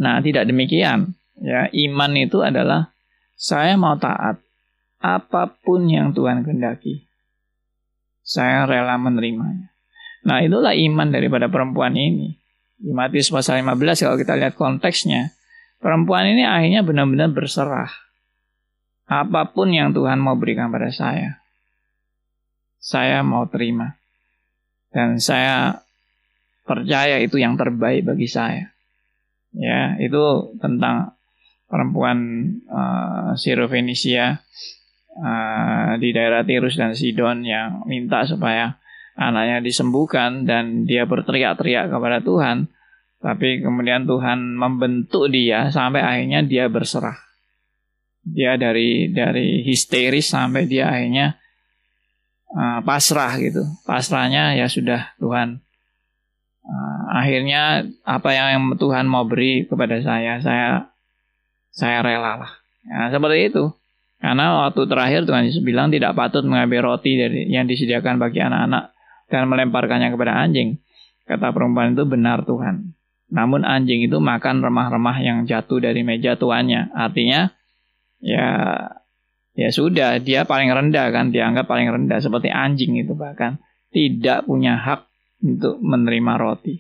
Nah 0.01 0.23
tidak 0.25 0.49
demikian. 0.49 1.13
Ya, 1.41 1.73
iman 1.73 2.13
itu 2.19 2.45
adalah 2.45 2.93
saya 3.39 3.75
mau 3.81 3.97
taat 3.97 4.39
apa 5.03 5.43
pun 5.65 5.89
yang 5.89 6.15
Tuhan 6.15 6.47
kehendaki. 6.47 7.09
Saya 8.23 8.69
rela 8.71 8.95
menerimanya. 9.01 9.73
Nah, 10.23 10.39
itulah 10.45 10.77
iman 10.77 11.09
daripada 11.11 11.51
perempuan 11.51 11.99
ini. 11.99 12.39
Di 12.79 12.95
Matius 12.95 13.31
pasal 13.31 13.63
15 13.63 14.07
kalau 14.07 14.19
kita 14.19 14.39
lihat 14.39 14.55
konteksnya, 14.55 15.35
perempuan 15.83 16.31
ini 16.31 16.47
akhirnya 16.47 16.87
benar-benar 16.87 17.35
berserah. 17.35 17.91
Apa 19.11 19.51
pun 19.51 19.75
yang 19.75 19.91
Tuhan 19.91 20.23
mau 20.23 20.39
berikan 20.39 20.71
pada 20.71 20.95
saya, 20.95 21.43
saya 22.79 23.27
mau 23.27 23.51
terima. 23.51 23.99
Dan 24.95 25.19
saya 25.19 25.83
percaya 26.63 27.19
itu 27.19 27.43
yang 27.43 27.59
terbaik 27.59 28.07
bagi 28.07 28.31
saya. 28.31 28.71
Ya, 29.53 29.99
itu 29.99 30.55
tentang 30.63 31.19
perempuan 31.73 32.19
uh, 32.69 33.33
uh, 33.33 33.41
di 35.97 36.09
daerah 36.13 36.45
Tirus 36.45 36.77
dan 36.77 36.93
Sidon 36.93 37.49
yang 37.49 37.89
minta 37.89 38.29
supaya 38.29 38.77
anaknya 39.17 39.65
disembuhkan 39.65 40.45
dan 40.45 40.85
dia 40.85 41.09
berteriak-teriak 41.09 41.89
kepada 41.89 42.21
Tuhan. 42.21 42.69
Tapi 43.25 43.65
kemudian 43.65 44.05
Tuhan 44.05 44.53
membentuk 44.53 45.33
dia 45.33 45.73
sampai 45.73 46.05
akhirnya 46.05 46.45
dia 46.45 46.69
berserah. 46.69 47.17
Dia 48.21 48.61
dari 48.61 49.09
dari 49.09 49.65
histeris 49.65 50.29
sampai 50.29 50.69
dia 50.69 50.93
akhirnya 50.93 51.41
uh, 52.53 52.85
pasrah 52.85 53.41
gitu. 53.41 53.65
Pasrahnya 53.89 54.53
ya 54.59 54.69
sudah 54.69 55.17
Tuhan 55.23 55.63
uh, 56.67 57.01
akhirnya 57.15 57.87
apa 58.03 58.35
yang 58.35 58.75
Tuhan 58.75 59.07
mau 59.07 59.23
beri 59.27 59.67
kepada 59.71 60.03
saya 60.03 60.43
saya 60.43 60.92
saya 61.73 62.05
rela 62.05 62.37
lah. 62.37 62.53
Ya, 62.85 63.09
seperti 63.09 63.49
itu. 63.49 63.73
Karena 64.23 64.69
waktu 64.69 64.87
terakhir 64.87 65.27
Tuhan 65.27 65.51
Yesus 65.51 65.67
bilang 65.67 65.91
tidak 65.91 66.15
patut 66.15 66.47
mengambil 66.47 66.95
roti 66.95 67.19
dari 67.19 67.51
yang 67.51 67.67
disediakan 67.67 68.23
bagi 68.23 68.39
anak-anak 68.39 68.95
dan 69.27 69.51
melemparkannya 69.51 70.15
kepada 70.15 70.39
anjing. 70.39 70.79
Kata 71.27 71.51
perempuan 71.51 71.99
itu 71.99 72.07
benar 72.07 72.47
Tuhan. 72.47 72.95
Namun 73.35 73.67
anjing 73.67 74.07
itu 74.07 74.23
makan 74.23 74.63
remah-remah 74.63 75.19
yang 75.25 75.39
jatuh 75.49 75.83
dari 75.83 76.07
meja 76.07 76.39
tuannya. 76.39 76.95
Artinya 76.95 77.51
ya 78.23 78.47
ya 79.59 79.69
sudah 79.75 80.23
dia 80.23 80.47
paling 80.47 80.71
rendah 80.71 81.11
kan 81.11 81.35
dianggap 81.35 81.67
paling 81.67 81.91
rendah 81.91 82.23
seperti 82.23 82.47
anjing 82.53 82.95
itu 83.03 83.19
bahkan 83.19 83.59
tidak 83.91 84.47
punya 84.47 84.79
hak 84.79 85.11
untuk 85.43 85.83
menerima 85.83 86.33
roti. 86.39 86.79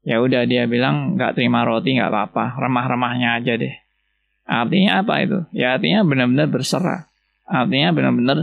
Ya 0.00 0.24
udah 0.24 0.48
dia 0.48 0.64
bilang 0.64 1.20
nggak 1.20 1.36
terima 1.36 1.68
roti 1.68 2.00
nggak 2.00 2.08
apa-apa, 2.08 2.56
remah-remahnya 2.56 3.36
aja 3.36 3.60
deh. 3.60 3.83
Artinya 4.44 5.00
apa 5.00 5.24
itu? 5.24 5.38
Ya 5.56 5.76
artinya 5.76 6.04
benar-benar 6.04 6.48
berserah. 6.52 7.08
Artinya 7.48 7.96
benar-benar 7.96 8.38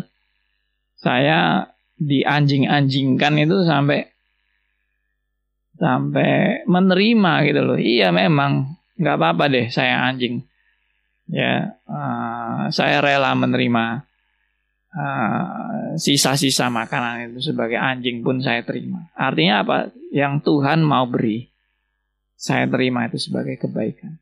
saya 0.97 1.69
dianjing-anjingkan 2.01 3.33
itu 3.41 3.65
sampai 3.65 4.09
sampai 5.77 6.61
menerima 6.65 7.33
gitu 7.49 7.61
loh. 7.61 7.77
Iya 7.77 8.09
memang 8.09 8.77
nggak 8.97 9.17
apa-apa 9.17 9.43
deh 9.49 9.65
saya 9.69 10.09
anjing. 10.09 10.41
Ya 11.29 11.77
uh, 11.85 12.69
saya 12.73 13.01
rela 13.01 13.33
menerima 13.37 14.05
uh, 14.93 15.97
sisa-sisa 16.01 16.69
makanan 16.69 17.33
itu 17.33 17.53
sebagai 17.53 17.77
anjing 17.77 18.25
pun 18.25 18.41
saya 18.41 18.65
terima. 18.65 19.09
Artinya 19.13 19.65
apa? 19.65 19.77
Yang 20.09 20.43
Tuhan 20.49 20.81
mau 20.81 21.05
beri, 21.07 21.49
saya 22.37 22.65
terima 22.67 23.05
itu 23.05 23.17
sebagai 23.21 23.57
kebaikan. 23.57 24.17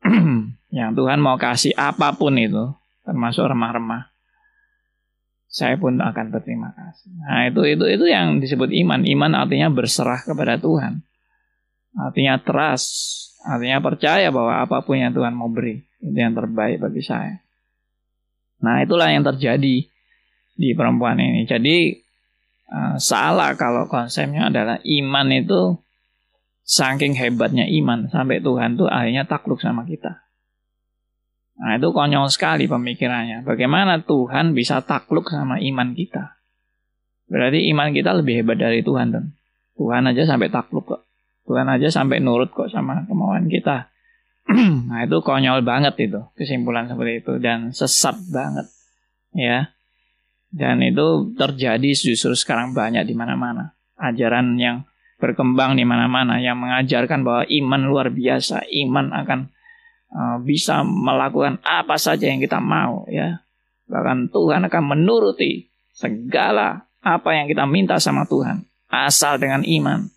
yang 0.70 0.94
Tuhan 0.94 1.18
mau 1.18 1.34
kasih 1.34 1.74
apa 1.74 2.14
pun 2.14 2.38
itu, 2.38 2.70
termasuk 3.02 3.42
remah-remah, 3.46 4.10
saya 5.50 5.74
pun 5.74 5.98
akan 5.98 6.30
berterima 6.30 6.70
kasih. 6.70 7.10
Nah, 7.26 7.50
itu 7.50 7.66
itu 7.66 7.84
itu 7.90 8.06
yang 8.06 8.38
disebut 8.38 8.70
iman. 8.86 9.02
Iman 9.02 9.34
artinya 9.34 9.66
berserah 9.66 10.22
kepada 10.22 10.54
Tuhan. 10.62 11.02
Artinya 11.98 12.38
trust, 12.38 12.94
artinya 13.42 13.82
percaya 13.82 14.30
bahwa 14.30 14.62
apa 14.62 14.78
pun 14.86 14.94
yang 14.94 15.10
Tuhan 15.10 15.34
mau 15.34 15.50
beri, 15.50 15.82
itu 15.98 16.14
yang 16.14 16.38
terbaik 16.38 16.78
bagi 16.78 17.02
saya. 17.02 17.42
Nah, 18.62 18.78
itulah 18.78 19.10
yang 19.10 19.26
terjadi 19.26 19.90
di 20.54 20.68
perempuan 20.78 21.18
ini. 21.18 21.50
Jadi 21.50 21.98
uh, 22.70 22.94
salah 23.02 23.58
kalau 23.58 23.90
konsepnya 23.90 24.54
adalah 24.54 24.78
iman 24.86 25.26
itu 25.34 25.74
saking 26.62 27.18
hebatnya 27.18 27.66
iman 27.82 28.06
sampai 28.06 28.38
Tuhan 28.38 28.78
tuh 28.78 28.86
akhirnya 28.86 29.26
takluk 29.26 29.58
sama 29.58 29.82
kita. 29.82 30.29
Nah 31.60 31.76
itu 31.76 31.92
konyol 31.92 32.32
sekali 32.32 32.64
pemikirannya. 32.64 33.44
Bagaimana 33.44 34.00
Tuhan 34.00 34.56
bisa 34.56 34.80
takluk 34.80 35.28
sama 35.28 35.60
iman 35.60 35.92
kita? 35.92 36.40
Berarti 37.28 37.68
iman 37.70 37.92
kita 37.92 38.16
lebih 38.16 38.42
hebat 38.42 38.56
dari 38.56 38.80
Tuhan 38.80 39.12
dan 39.12 39.24
Tuhan 39.76 40.08
aja 40.08 40.24
sampai 40.24 40.48
takluk 40.48 40.88
kok. 40.88 41.02
Tuhan 41.44 41.68
aja 41.68 41.92
sampai 41.92 42.18
nurut 42.24 42.48
kok 42.50 42.72
sama 42.72 43.04
kemauan 43.04 43.52
kita. 43.52 43.92
nah 44.88 45.04
itu 45.04 45.20
konyol 45.20 45.60
banget 45.60 45.94
itu 46.00 46.20
kesimpulan 46.34 46.88
seperti 46.88 47.20
itu 47.20 47.32
dan 47.38 47.76
sesat 47.76 48.16
banget 48.32 48.66
ya. 49.36 49.68
Dan 50.50 50.82
itu 50.82 51.30
terjadi 51.38 51.94
justru 51.94 52.34
sekarang 52.34 52.74
banyak 52.74 53.06
di 53.06 53.14
mana-mana. 53.14 53.78
Ajaran 54.00 54.58
yang 54.58 54.88
berkembang 55.20 55.76
di 55.76 55.84
mana-mana 55.84 56.40
yang 56.40 56.58
mengajarkan 56.58 57.22
bahwa 57.22 57.44
iman 57.46 57.82
luar 57.86 58.08
biasa, 58.10 58.66
iman 58.66 59.12
akan 59.14 59.52
bisa 60.42 60.82
melakukan 60.82 61.62
apa 61.62 61.94
saja 61.94 62.26
yang 62.26 62.42
kita 62.42 62.58
mau 62.58 63.06
ya. 63.06 63.42
Bahkan 63.90 64.30
Tuhan 64.30 64.66
akan 64.66 64.84
menuruti 64.96 65.70
segala 65.94 66.86
apa 67.00 67.30
yang 67.34 67.46
kita 67.50 67.66
minta 67.66 67.98
sama 67.98 68.26
Tuhan 68.26 68.66
asal 68.90 69.38
dengan 69.38 69.62
iman. 69.62 70.10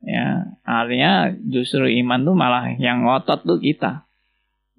Ya, 0.00 0.56
artinya 0.64 1.28
justru 1.44 1.86
iman 2.02 2.24
tuh 2.24 2.34
malah 2.34 2.74
yang 2.76 3.06
ngotot 3.06 3.46
tuh 3.46 3.60
kita. 3.62 4.04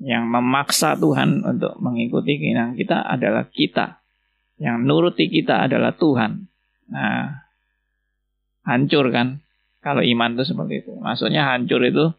Yang 0.01 0.25
memaksa 0.33 0.97
Tuhan 0.97 1.45
untuk 1.45 1.77
mengikuti 1.77 2.41
keinginan 2.41 2.73
kita 2.73 3.05
adalah 3.05 3.45
kita. 3.47 4.01
Yang 4.57 4.77
nuruti 4.85 5.29
kita 5.29 5.69
adalah 5.69 5.93
Tuhan. 5.93 6.49
Nah, 6.89 7.45
hancur 8.65 9.13
kan 9.13 9.45
kalau 9.85 10.01
iman 10.01 10.33
itu 10.33 10.43
seperti 10.45 10.85
itu. 10.85 10.91
Maksudnya 10.97 11.53
hancur 11.53 11.85
itu 11.85 12.17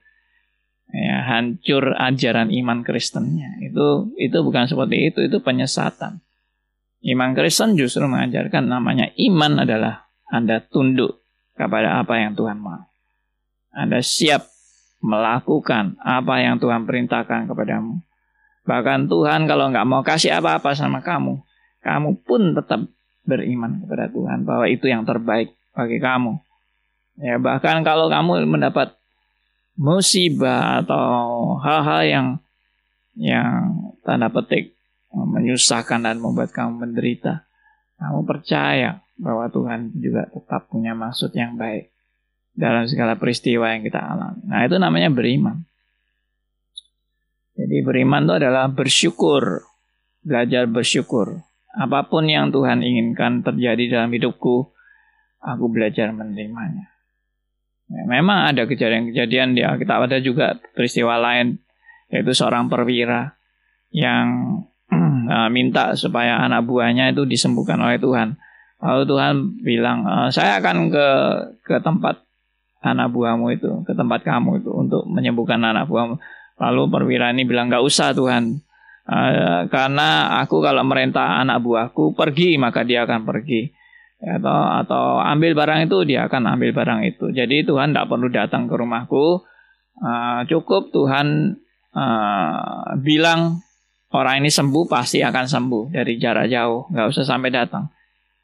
ya, 0.91 1.23
hancur 1.29 1.95
ajaran 1.95 2.51
iman 2.51 2.83
Kristennya. 2.83 3.63
Itu 3.63 4.17
itu 4.19 4.39
bukan 4.43 4.67
seperti 4.67 5.13
itu, 5.13 5.21
itu 5.23 5.39
penyesatan. 5.39 6.25
Iman 7.03 7.35
Kristen 7.35 7.75
justru 7.75 8.07
mengajarkan 8.07 8.71
namanya 8.71 9.11
iman 9.19 9.67
adalah 9.67 10.07
Anda 10.31 10.63
tunduk 10.63 11.23
kepada 11.59 11.99
apa 11.99 12.19
yang 12.23 12.39
Tuhan 12.39 12.63
mau. 12.63 12.91
Anda 13.75 13.99
siap 14.01 14.47
melakukan 15.03 15.99
apa 15.99 16.39
yang 16.39 16.63
Tuhan 16.63 16.87
perintahkan 16.87 17.51
kepadamu. 17.51 17.99
Bahkan 18.63 19.11
Tuhan 19.11 19.51
kalau 19.51 19.75
nggak 19.75 19.87
mau 19.91 20.07
kasih 20.07 20.39
apa-apa 20.39 20.79
sama 20.79 21.03
kamu, 21.03 21.43
kamu 21.83 22.23
pun 22.23 22.55
tetap 22.55 22.87
beriman 23.27 23.83
kepada 23.83 24.07
Tuhan 24.07 24.47
bahwa 24.47 24.71
itu 24.71 24.87
yang 24.87 25.03
terbaik 25.03 25.59
bagi 25.75 25.99
kamu. 25.99 26.39
Ya 27.19 27.43
bahkan 27.43 27.83
kalau 27.83 28.07
kamu 28.07 28.47
mendapat 28.47 28.95
musibah 29.77 30.85
atau 30.85 31.57
hal-hal 31.61 32.03
yang 32.05 32.27
yang 33.17 33.93
tanda 34.05 34.33
petik 34.33 34.77
menyusahkan 35.13 36.01
dan 36.01 36.17
membuat 36.17 36.53
kamu 36.57 36.89
menderita, 36.89 37.45
kamu 38.01 38.25
percaya 38.25 39.05
bahwa 39.21 39.47
Tuhan 39.53 39.93
juga 40.01 40.25
tetap 40.33 40.73
punya 40.73 40.97
maksud 40.97 41.37
yang 41.37 41.61
baik 41.61 41.93
dalam 42.53 42.89
segala 42.89 43.17
peristiwa 43.17 43.73
yang 43.73 43.85
kita 43.85 44.01
alami. 44.01 44.45
Nah, 44.49 44.65
itu 44.65 44.77
namanya 44.81 45.09
beriman. 45.13 45.65
Jadi 47.53 47.85
beriman 47.85 48.25
itu 48.25 48.35
adalah 48.41 48.65
bersyukur, 48.73 49.65
belajar 50.25 50.65
bersyukur. 50.65 51.45
Apa 51.73 52.09
pun 52.09 52.29
yang 52.29 52.53
Tuhan 52.53 52.81
inginkan 52.85 53.45
terjadi 53.45 54.01
dalam 54.01 54.13
hidupku, 54.13 54.73
aku 55.41 55.65
belajar 55.69 56.13
menerimanya. 56.13 56.92
Ya, 57.93 58.09
memang 58.09 58.49
ada 58.49 58.65
kejadian-kejadian 58.65 59.53
di 59.53 59.61
Alkitab 59.61 60.09
ada 60.09 60.17
juga 60.25 60.57
peristiwa 60.73 61.21
lain 61.21 61.61
yaitu 62.09 62.33
seorang 62.33 62.73
perwira 62.73 63.37
yang 63.93 64.61
uh, 65.29 65.49
minta 65.55 65.93
supaya 65.93 66.41
anak 66.41 66.65
buahnya 66.65 67.13
itu 67.13 67.29
disembuhkan 67.29 67.77
oleh 67.81 68.01
Tuhan. 68.01 68.41
Lalu 68.83 69.03
Tuhan 69.07 69.35
bilang, 69.63 70.03
e, 70.03 70.15
saya 70.35 70.59
akan 70.59 70.91
ke 70.91 71.09
ke 71.63 71.79
tempat 71.87 72.19
anak 72.83 73.15
buahmu 73.15 73.55
itu, 73.55 73.71
ke 73.87 73.95
tempat 73.95 74.27
kamu 74.27 74.59
itu 74.59 74.75
untuk 74.75 75.07
menyembuhkan 75.07 75.63
anak 75.63 75.87
buahmu. 75.87 76.19
Lalu 76.59 76.83
perwira 76.91 77.31
ini 77.31 77.47
bilang, 77.47 77.71
nggak 77.71 77.79
usah 77.79 78.11
Tuhan, 78.11 78.59
uh, 79.07 79.71
karena 79.71 80.39
aku 80.43 80.63
kalau 80.63 80.83
merintah 80.87 81.43
anak 81.43 81.63
buahku 81.63 82.15
pergi 82.15 82.59
maka 82.59 82.87
dia 82.87 83.07
akan 83.07 83.27
pergi 83.27 83.71
atau 84.23 84.59
atau 84.87 85.05
ambil 85.19 85.59
barang 85.59 85.91
itu 85.91 86.07
dia 86.07 86.31
akan 86.31 86.55
ambil 86.55 86.71
barang 86.71 87.01
itu. 87.03 87.35
Jadi 87.35 87.67
Tuhan 87.67 87.91
tidak 87.91 88.07
perlu 88.07 88.31
datang 88.31 88.71
ke 88.71 88.75
rumahku. 88.79 89.43
Uh, 89.99 90.41
cukup 90.47 90.95
Tuhan 90.95 91.59
uh, 91.93 92.97
bilang 93.03 93.61
orang 94.15 94.47
ini 94.47 94.51
sembuh 94.51 94.87
pasti 94.87 95.21
akan 95.21 95.45
sembuh 95.51 95.85
dari 95.91 96.17
jarak 96.23 96.47
jauh, 96.49 96.87
nggak 96.89 97.07
usah 97.11 97.27
sampai 97.27 97.51
datang. 97.51 97.91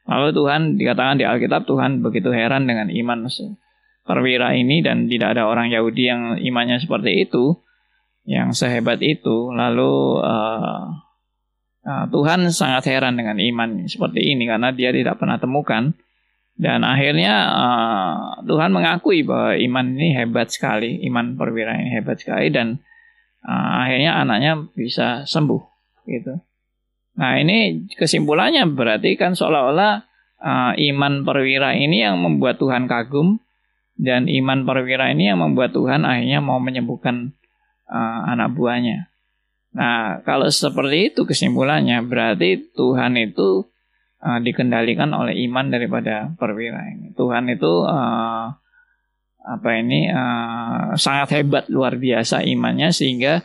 Lalu 0.08 0.28
Tuhan 0.34 0.60
dikatakan 0.80 1.20
di 1.20 1.24
Alkitab 1.28 1.68
Tuhan 1.68 2.00
begitu 2.00 2.32
heran 2.32 2.64
dengan 2.64 2.88
iman 2.88 3.28
perwira 4.08 4.56
ini 4.56 4.80
dan 4.80 5.04
tidak 5.04 5.36
ada 5.36 5.44
orang 5.44 5.68
Yahudi 5.68 6.02
yang 6.08 6.22
imannya 6.40 6.80
seperti 6.80 7.28
itu, 7.28 7.60
yang 8.24 8.56
sehebat 8.56 9.04
itu. 9.04 9.52
Lalu 9.52 9.92
uh, 10.24 11.07
Nah, 11.88 12.04
Tuhan 12.12 12.52
sangat 12.52 12.84
heran 12.92 13.16
dengan 13.16 13.40
iman 13.40 13.88
seperti 13.88 14.20
ini 14.20 14.44
karena 14.44 14.76
dia 14.76 14.92
tidak 14.92 15.16
pernah 15.16 15.40
temukan 15.40 15.96
dan 16.58 16.84
akhirnya 16.84 17.34
uh, 17.48 18.18
Tuhan 18.44 18.76
mengakui 18.76 19.24
bahwa 19.24 19.56
iman 19.56 19.96
ini 19.96 20.12
hebat 20.12 20.52
sekali, 20.52 21.00
iman 21.08 21.38
perwira 21.38 21.80
ini 21.80 21.96
hebat 21.96 22.20
sekali 22.20 22.52
dan 22.52 22.82
uh, 23.40 23.88
akhirnya 23.88 24.20
anaknya 24.20 24.68
bisa 24.76 25.24
sembuh 25.24 25.62
gitu. 26.04 26.36
Nah 27.16 27.40
ini 27.40 27.88
kesimpulannya 27.96 28.68
berarti 28.68 29.16
kan 29.16 29.32
seolah-olah 29.32 29.92
uh, 30.44 30.72
iman 30.76 31.24
perwira 31.24 31.72
ini 31.72 32.04
yang 32.04 32.20
membuat 32.20 32.60
Tuhan 32.60 32.84
kagum 32.84 33.40
dan 33.96 34.28
iman 34.28 34.68
perwira 34.68 35.08
ini 35.08 35.32
yang 35.32 35.40
membuat 35.40 35.72
Tuhan 35.72 36.04
akhirnya 36.04 36.44
mau 36.44 36.60
menyembuhkan 36.60 37.32
uh, 37.88 38.20
anak 38.28 38.52
buahnya. 38.52 39.08
Nah, 39.76 40.24
kalau 40.24 40.48
seperti 40.48 41.12
itu 41.12 41.28
kesimpulannya, 41.28 42.00
berarti 42.06 42.72
Tuhan 42.72 43.20
itu 43.20 43.68
uh, 44.24 44.38
dikendalikan 44.40 45.12
oleh 45.12 45.36
iman 45.48 45.68
daripada 45.68 46.32
perwira 46.40 46.88
ini. 46.88 47.12
Tuhan 47.12 47.52
itu 47.52 47.84
uh, 47.84 48.48
apa 49.48 49.70
ini 49.76 50.08
uh, 50.08 50.96
sangat 50.96 51.40
hebat, 51.40 51.68
luar 51.68 51.96
biasa 51.96 52.44
imannya 52.44 52.92
sehingga 52.92 53.44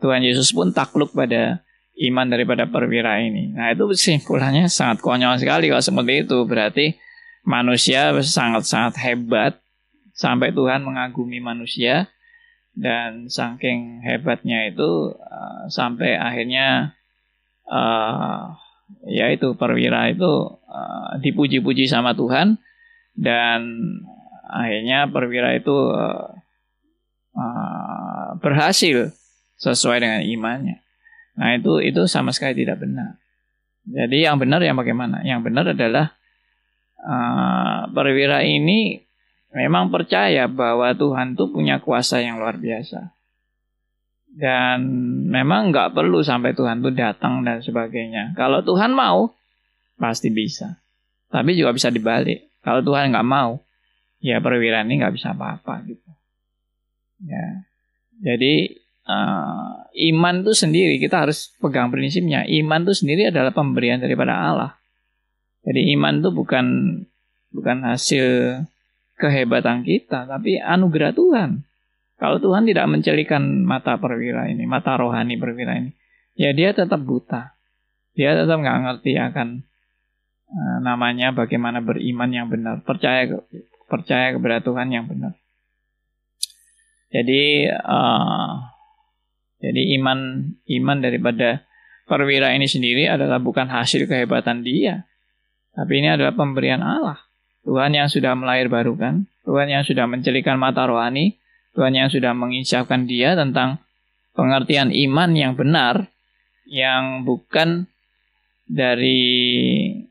Tuhan 0.00 0.24
Yesus 0.24 0.54
pun 0.56 0.72
takluk 0.72 1.12
pada 1.12 1.60
iman 2.00 2.26
daripada 2.30 2.64
perwira 2.64 3.20
ini. 3.20 3.52
Nah, 3.52 3.74
itu 3.74 3.90
kesimpulannya 3.90 4.70
sangat 4.72 5.04
konyol 5.04 5.36
sekali 5.36 5.68
kalau 5.68 5.84
seperti 5.84 6.24
itu. 6.24 6.38
Berarti 6.48 6.86
manusia 7.44 8.16
sangat-sangat 8.16 8.96
hebat 9.04 9.60
sampai 10.16 10.52
Tuhan 10.52 10.84
mengagumi 10.84 11.40
manusia 11.40 12.08
dan 12.74 13.26
saking 13.26 14.00
hebatnya 14.06 14.70
itu 14.70 15.14
uh, 15.14 15.66
sampai 15.66 16.14
akhirnya 16.16 16.94
uh, 17.66 18.54
ya 19.06 19.30
itu 19.30 19.54
perwira 19.58 20.10
itu 20.10 20.30
uh, 20.70 21.18
dipuji-puji 21.22 21.90
sama 21.90 22.14
Tuhan 22.14 22.58
dan 23.18 23.60
akhirnya 24.50 25.10
perwira 25.10 25.54
itu 25.54 25.74
uh, 25.74 26.30
uh, 27.34 28.28
berhasil 28.38 29.14
sesuai 29.60 29.98
dengan 30.02 30.22
imannya. 30.24 30.80
Nah 31.36 31.56
itu 31.56 31.78
itu 31.84 32.06
sama 32.10 32.34
sekali 32.34 32.64
tidak 32.64 32.82
benar. 32.82 33.20
Jadi 33.86 34.24
yang 34.24 34.36
benar 34.36 34.60
yang 34.60 34.76
bagaimana? 34.76 35.24
Yang 35.24 35.40
benar 35.50 35.64
adalah 35.72 36.06
uh, 37.00 37.88
perwira 37.92 38.44
ini 38.44 39.09
memang 39.54 39.90
percaya 39.90 40.46
bahwa 40.46 40.94
Tuhan 40.94 41.34
itu 41.34 41.44
punya 41.50 41.82
kuasa 41.82 42.22
yang 42.22 42.38
luar 42.38 42.58
biasa. 42.58 43.14
Dan 44.30 44.86
memang 45.26 45.74
nggak 45.74 45.90
perlu 45.90 46.22
sampai 46.22 46.54
Tuhan 46.54 46.86
itu 46.86 46.90
datang 46.94 47.42
dan 47.42 47.58
sebagainya. 47.58 48.38
Kalau 48.38 48.62
Tuhan 48.62 48.94
mau, 48.94 49.34
pasti 49.98 50.30
bisa. 50.30 50.78
Tapi 51.30 51.58
juga 51.58 51.74
bisa 51.74 51.90
dibalik. 51.90 52.54
Kalau 52.62 52.80
Tuhan 52.86 53.10
nggak 53.10 53.26
mau, 53.26 53.58
ya 54.22 54.38
perwira 54.38 54.86
ini 54.86 55.02
nggak 55.02 55.14
bisa 55.18 55.34
apa-apa 55.34 55.82
gitu. 55.90 56.10
Ya, 57.20 57.66
jadi 58.20 58.80
uh, 59.04 59.90
iman 60.12 60.34
itu 60.40 60.52
sendiri 60.56 60.96
kita 61.02 61.26
harus 61.26 61.52
pegang 61.58 61.90
prinsipnya. 61.90 62.46
Iman 62.46 62.86
itu 62.86 63.04
sendiri 63.04 63.28
adalah 63.28 63.50
pemberian 63.52 64.00
daripada 64.00 64.36
Allah. 64.36 64.72
Jadi 65.66 65.92
iman 65.98 66.22
itu 66.22 66.30
bukan 66.32 66.66
bukan 67.52 67.76
hasil 67.84 68.26
kehebatan 69.20 69.84
kita, 69.84 70.24
tapi 70.24 70.56
anugerah 70.56 71.12
Tuhan. 71.12 71.62
Kalau 72.16 72.36
Tuhan 72.40 72.68
tidak 72.68 72.88
mencelikan 72.88 73.64
mata 73.64 73.96
perwira 73.96 74.48
ini, 74.48 74.64
mata 74.68 74.96
rohani 74.96 75.36
perwira 75.40 75.76
ini, 75.76 75.92
ya 76.36 76.52
dia 76.56 76.72
tetap 76.72 77.00
buta. 77.00 77.56
Dia 78.16 78.36
tetap 78.36 78.60
nggak 78.60 78.78
ngerti 78.84 79.16
akan 79.16 79.48
uh, 80.48 80.78
namanya 80.84 81.32
bagaimana 81.32 81.80
beriman 81.80 82.28
yang 82.32 82.48
benar, 82.52 82.84
percaya 82.84 83.28
percaya 83.88 84.36
kepada 84.36 84.60
Tuhan 84.60 84.92
yang 84.92 85.08
benar. 85.08 85.32
Jadi 87.08 87.72
uh, 87.72 88.52
jadi 89.60 89.82
iman 90.00 90.18
iman 90.66 90.98
daripada 91.00 91.64
perwira 92.04 92.52
ini 92.52 92.68
sendiri 92.68 93.08
adalah 93.08 93.40
bukan 93.40 93.70
hasil 93.70 94.04
kehebatan 94.04 94.60
dia, 94.60 95.08
tapi 95.72 96.04
ini 96.04 96.12
adalah 96.12 96.36
pemberian 96.36 96.84
Allah. 96.84 97.29
Tuhan 97.64 97.92
yang 97.92 98.08
sudah 98.08 98.32
melahir 98.32 98.72
barukan, 98.72 99.28
Tuhan 99.44 99.68
yang 99.68 99.84
sudah 99.84 100.08
mencelikan 100.08 100.56
mata 100.56 100.88
rohani, 100.88 101.36
Tuhan 101.76 101.92
yang 101.92 102.08
sudah 102.08 102.32
menginsapkan 102.32 103.04
dia 103.04 103.36
tentang 103.36 103.78
pengertian 104.32 104.90
iman 104.90 105.30
yang 105.36 105.52
benar, 105.54 106.08
yang 106.64 107.26
bukan 107.28 107.90
dari 108.70 109.20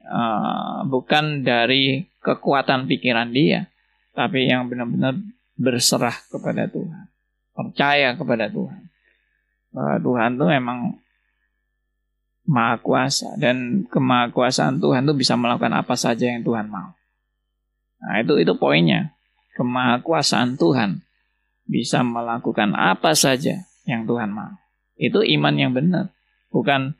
uh, 0.03 0.83
bukan 0.85 1.41
dari 1.41 2.05
kekuatan 2.19 2.85
pikiran 2.85 3.31
dia, 3.31 3.71
tapi 4.11 4.51
yang 4.51 4.67
benar-benar 4.67 5.15
berserah 5.55 6.15
kepada 6.27 6.67
Tuhan, 6.67 7.07
percaya 7.55 8.13
kepada 8.13 8.51
Tuhan. 8.51 8.81
Bahwa 9.69 9.95
Tuhan 10.01 10.29
itu 10.35 10.45
memang 10.49 10.79
maha 12.49 12.81
kuasa 12.81 13.37
dan 13.37 13.85
kemahakuasaan 13.87 14.81
Tuhan 14.81 15.05
itu 15.05 15.13
bisa 15.13 15.37
melakukan 15.37 15.71
apa 15.77 15.93
saja 15.93 16.27
yang 16.27 16.41
Tuhan 16.41 16.67
mau. 16.67 16.98
Nah, 17.99 18.23
itu 18.23 18.39
itu 18.39 18.53
poinnya. 18.55 19.15
Kemahakuasaan 19.59 20.55
Tuhan 20.55 21.03
bisa 21.67 21.99
melakukan 22.01 22.71
apa 22.73 23.11
saja 23.11 23.67
yang 23.83 24.07
Tuhan 24.07 24.31
mau. 24.31 24.55
Itu 24.95 25.21
iman 25.23 25.55
yang 25.55 25.71
benar. 25.75 26.15
Bukan 26.49 26.95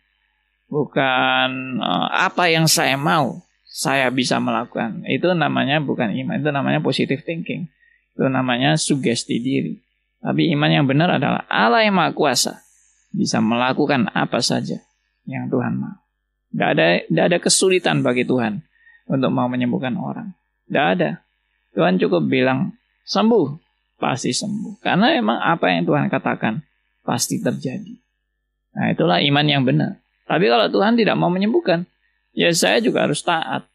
bukan 0.70 1.50
uh, 1.82 2.08
apa 2.14 2.52
yang 2.52 2.68
saya 2.70 3.00
mau 3.00 3.42
saya 3.70 4.12
bisa 4.12 4.42
melakukan. 4.44 5.08
Itu 5.08 5.32
namanya 5.38 5.80
bukan 5.80 6.12
iman, 6.12 6.42
itu 6.42 6.52
namanya 6.52 6.80
positive 6.84 7.24
thinking. 7.24 7.72
Itu 8.18 8.28
namanya 8.28 8.76
sugesti 8.76 9.40
diri. 9.40 9.80
Tapi 10.20 10.52
iman 10.52 10.68
yang 10.68 10.86
benar 10.90 11.16
adalah 11.16 11.48
Allah 11.48 11.88
yang 11.88 11.96
Maha 11.96 12.12
Kuasa 12.12 12.60
bisa 13.16 13.40
melakukan 13.40 14.12
apa 14.12 14.44
saja 14.44 14.84
yang 15.24 15.48
Tuhan 15.48 15.80
mau. 15.80 15.96
Tidak 16.50 16.70
ada, 16.76 16.88
tidak 17.06 17.26
ada 17.30 17.38
kesulitan 17.40 18.02
bagi 18.02 18.26
Tuhan 18.26 18.66
untuk 19.08 19.32
mau 19.32 19.48
menyembuhkan 19.48 19.96
orang. 19.96 20.34
Tidak 20.70 20.86
ada. 20.86 21.26
Tuhan 21.74 21.98
cukup 21.98 22.30
bilang, 22.30 22.78
sembuh. 23.10 23.58
Pasti 24.00 24.32
sembuh. 24.32 24.80
Karena 24.80 25.12
memang 25.18 25.44
apa 25.44 25.76
yang 25.76 25.84
Tuhan 25.84 26.08
katakan 26.08 26.64
pasti 27.04 27.42
terjadi. 27.42 28.00
Nah 28.78 28.94
itulah 28.96 29.20
iman 29.20 29.46
yang 29.50 29.68
benar. 29.68 30.00
Tapi 30.30 30.46
kalau 30.48 30.70
Tuhan 30.72 30.96
tidak 30.96 31.18
mau 31.18 31.28
menyembuhkan, 31.28 31.84
ya 32.32 32.54
saya 32.54 32.80
juga 32.80 33.10
harus 33.10 33.20
taat. 33.26 33.66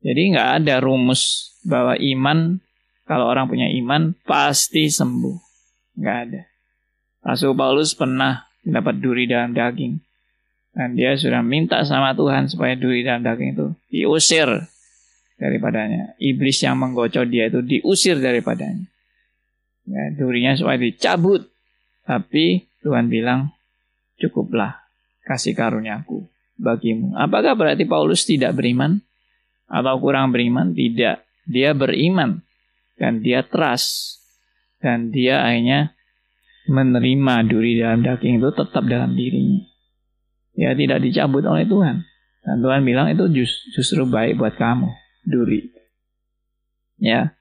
Jadi 0.00 0.32
nggak 0.32 0.64
ada 0.64 0.80
rumus 0.80 1.52
bahwa 1.66 1.98
iman, 1.98 2.56
kalau 3.04 3.28
orang 3.28 3.50
punya 3.50 3.68
iman, 3.68 4.16
pasti 4.24 4.88
sembuh. 4.88 5.36
Nggak 6.00 6.16
ada. 6.24 6.42
Rasul 7.20 7.52
Paulus 7.52 7.92
pernah 7.92 8.48
mendapat 8.64 8.96
duri 8.96 9.28
dalam 9.28 9.52
daging. 9.52 10.00
Dan 10.72 10.96
dia 10.96 11.18
sudah 11.18 11.44
minta 11.44 11.82
sama 11.84 12.16
Tuhan 12.16 12.48
supaya 12.48 12.78
duri 12.78 13.02
dalam 13.04 13.26
daging 13.26 13.58
itu 13.58 13.66
diusir 13.90 14.70
daripadanya. 15.40 16.14
Iblis 16.20 16.60
yang 16.60 16.76
menggocok 16.76 17.24
dia 17.24 17.48
itu 17.48 17.64
diusir 17.64 18.20
daripadanya. 18.20 18.84
Ya, 19.88 20.12
durinya 20.12 20.52
supaya 20.52 20.76
dicabut. 20.76 21.48
Tapi 22.04 22.68
Tuhan 22.84 23.08
bilang, 23.08 23.56
cukuplah 24.20 24.84
kasih 25.24 25.56
karuniaku 25.56 26.28
bagimu. 26.60 27.16
Apakah 27.16 27.56
berarti 27.56 27.88
Paulus 27.88 28.28
tidak 28.28 28.52
beriman? 28.52 29.00
Atau 29.64 29.96
kurang 30.04 30.36
beriman? 30.36 30.76
Tidak. 30.76 31.48
Dia 31.48 31.72
beriman. 31.72 32.44
Dan 33.00 33.24
dia 33.24 33.40
trust. 33.40 34.20
Dan 34.76 35.08
dia 35.08 35.40
akhirnya 35.40 35.96
menerima 36.68 37.34
duri 37.48 37.80
dalam 37.80 38.04
daging 38.04 38.38
itu 38.38 38.50
tetap 38.52 38.84
dalam 38.84 39.16
dirinya. 39.16 39.64
Ya 40.52 40.76
tidak 40.76 41.00
dicabut 41.00 41.46
oleh 41.48 41.64
Tuhan. 41.64 42.04
Dan 42.44 42.56
Tuhan 42.60 42.84
bilang 42.84 43.08
itu 43.12 43.48
justru 43.76 44.04
baik 44.08 44.36
buat 44.40 44.56
kamu 44.56 44.90
duri. 45.24 45.70
Ya. 47.00 47.34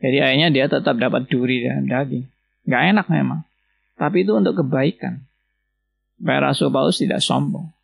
Jadi 0.00 0.20
akhirnya 0.20 0.48
dia 0.52 0.66
tetap 0.68 1.00
dapat 1.00 1.28
duri 1.28 1.64
dalam 1.64 1.88
daging. 1.88 2.26
Gak 2.68 2.82
enak 2.96 3.06
memang. 3.08 3.44
Tapi 3.94 4.26
itu 4.26 4.32
untuk 4.34 4.64
kebaikan. 4.64 5.24
Supaya 6.18 6.50
Rasul 6.50 6.72
Paulus 6.72 6.98
tidak 7.00 7.20
sombong. 7.20 7.74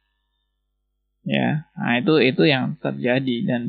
Ya, 1.20 1.68
nah 1.76 2.00
itu 2.00 2.16
itu 2.16 2.48
yang 2.48 2.80
terjadi 2.80 3.44
dan 3.44 3.62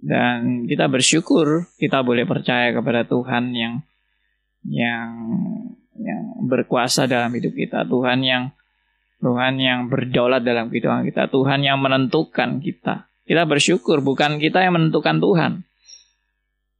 dan 0.00 0.64
kita 0.64 0.88
bersyukur 0.88 1.68
kita 1.76 2.00
boleh 2.00 2.24
percaya 2.24 2.72
kepada 2.72 3.04
Tuhan 3.04 3.52
yang 3.52 3.84
yang 4.64 5.12
yang 5.92 6.24
berkuasa 6.48 7.04
dalam 7.04 7.28
hidup 7.36 7.52
kita, 7.52 7.84
Tuhan 7.84 8.24
yang 8.24 8.56
Tuhan 9.20 9.60
yang 9.60 9.92
berdaulat 9.92 10.42
dalam 10.42 10.72
kehidupan 10.72 11.06
kita, 11.06 11.28
Tuhan 11.28 11.62
yang 11.62 11.78
menentukan 11.78 12.64
kita. 12.64 13.11
Kita 13.22 13.46
bersyukur 13.46 14.02
bukan 14.02 14.42
kita 14.42 14.62
yang 14.62 14.74
menentukan 14.78 15.22
Tuhan. 15.22 15.52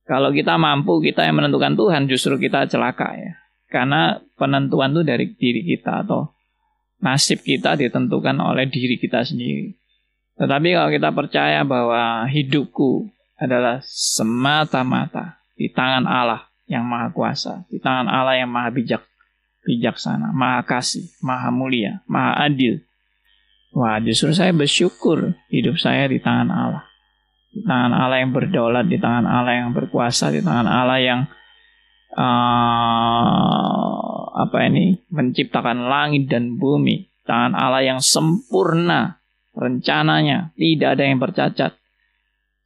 Kalau 0.02 0.34
kita 0.34 0.58
mampu, 0.58 0.98
kita 0.98 1.22
yang 1.22 1.38
menentukan 1.38 1.78
Tuhan, 1.78 2.10
justru 2.10 2.34
kita 2.36 2.66
celaka 2.66 3.14
ya. 3.14 3.32
Karena 3.70 4.18
penentuan 4.34 4.92
itu 4.92 5.02
dari 5.06 5.26
diri 5.32 5.62
kita 5.64 6.04
atau 6.04 6.34
nasib 7.00 7.40
kita 7.40 7.78
ditentukan 7.78 8.36
oleh 8.42 8.68
diri 8.68 8.98
kita 8.98 9.22
sendiri. 9.22 9.78
Tetapi 10.36 10.68
kalau 10.74 10.90
kita 10.90 11.10
percaya 11.14 11.60
bahwa 11.62 12.26
hidupku 12.26 13.06
adalah 13.38 13.78
semata-mata 13.86 15.42
di 15.54 15.70
tangan 15.70 16.04
Allah 16.04 16.50
yang 16.66 16.82
maha 16.86 17.10
kuasa, 17.14 17.66
di 17.70 17.78
tangan 17.78 18.10
Allah 18.10 18.38
yang 18.38 18.50
maha 18.50 18.70
bijak, 18.74 19.02
bijaksana, 19.66 20.34
maha 20.34 20.66
kasih, 20.66 21.06
maha 21.22 21.50
mulia, 21.54 22.02
maha 22.10 22.50
adil, 22.50 22.82
Wah, 23.72 23.96
justru 24.04 24.36
saya 24.36 24.52
bersyukur 24.52 25.32
hidup 25.48 25.80
saya 25.80 26.04
di 26.04 26.20
tangan 26.20 26.52
Allah. 26.52 26.84
Di 27.48 27.64
tangan 27.64 27.96
Allah 27.96 28.20
yang 28.20 28.36
berdaulat, 28.36 28.84
di 28.84 29.00
tangan 29.00 29.24
Allah 29.24 29.64
yang 29.64 29.72
berkuasa, 29.72 30.28
di 30.28 30.44
tangan 30.44 30.68
Allah 30.68 31.00
yang 31.00 31.20
uh, 32.12 34.12
apa 34.44 34.68
ini 34.68 35.00
menciptakan 35.08 35.88
langit 35.88 36.28
dan 36.28 36.60
bumi. 36.60 37.08
Tangan 37.24 37.56
Allah 37.56 37.80
yang 37.80 38.04
sempurna 38.04 39.24
rencananya, 39.56 40.52
tidak 40.52 41.00
ada 41.00 41.04
yang 41.08 41.16
bercacat. 41.16 41.72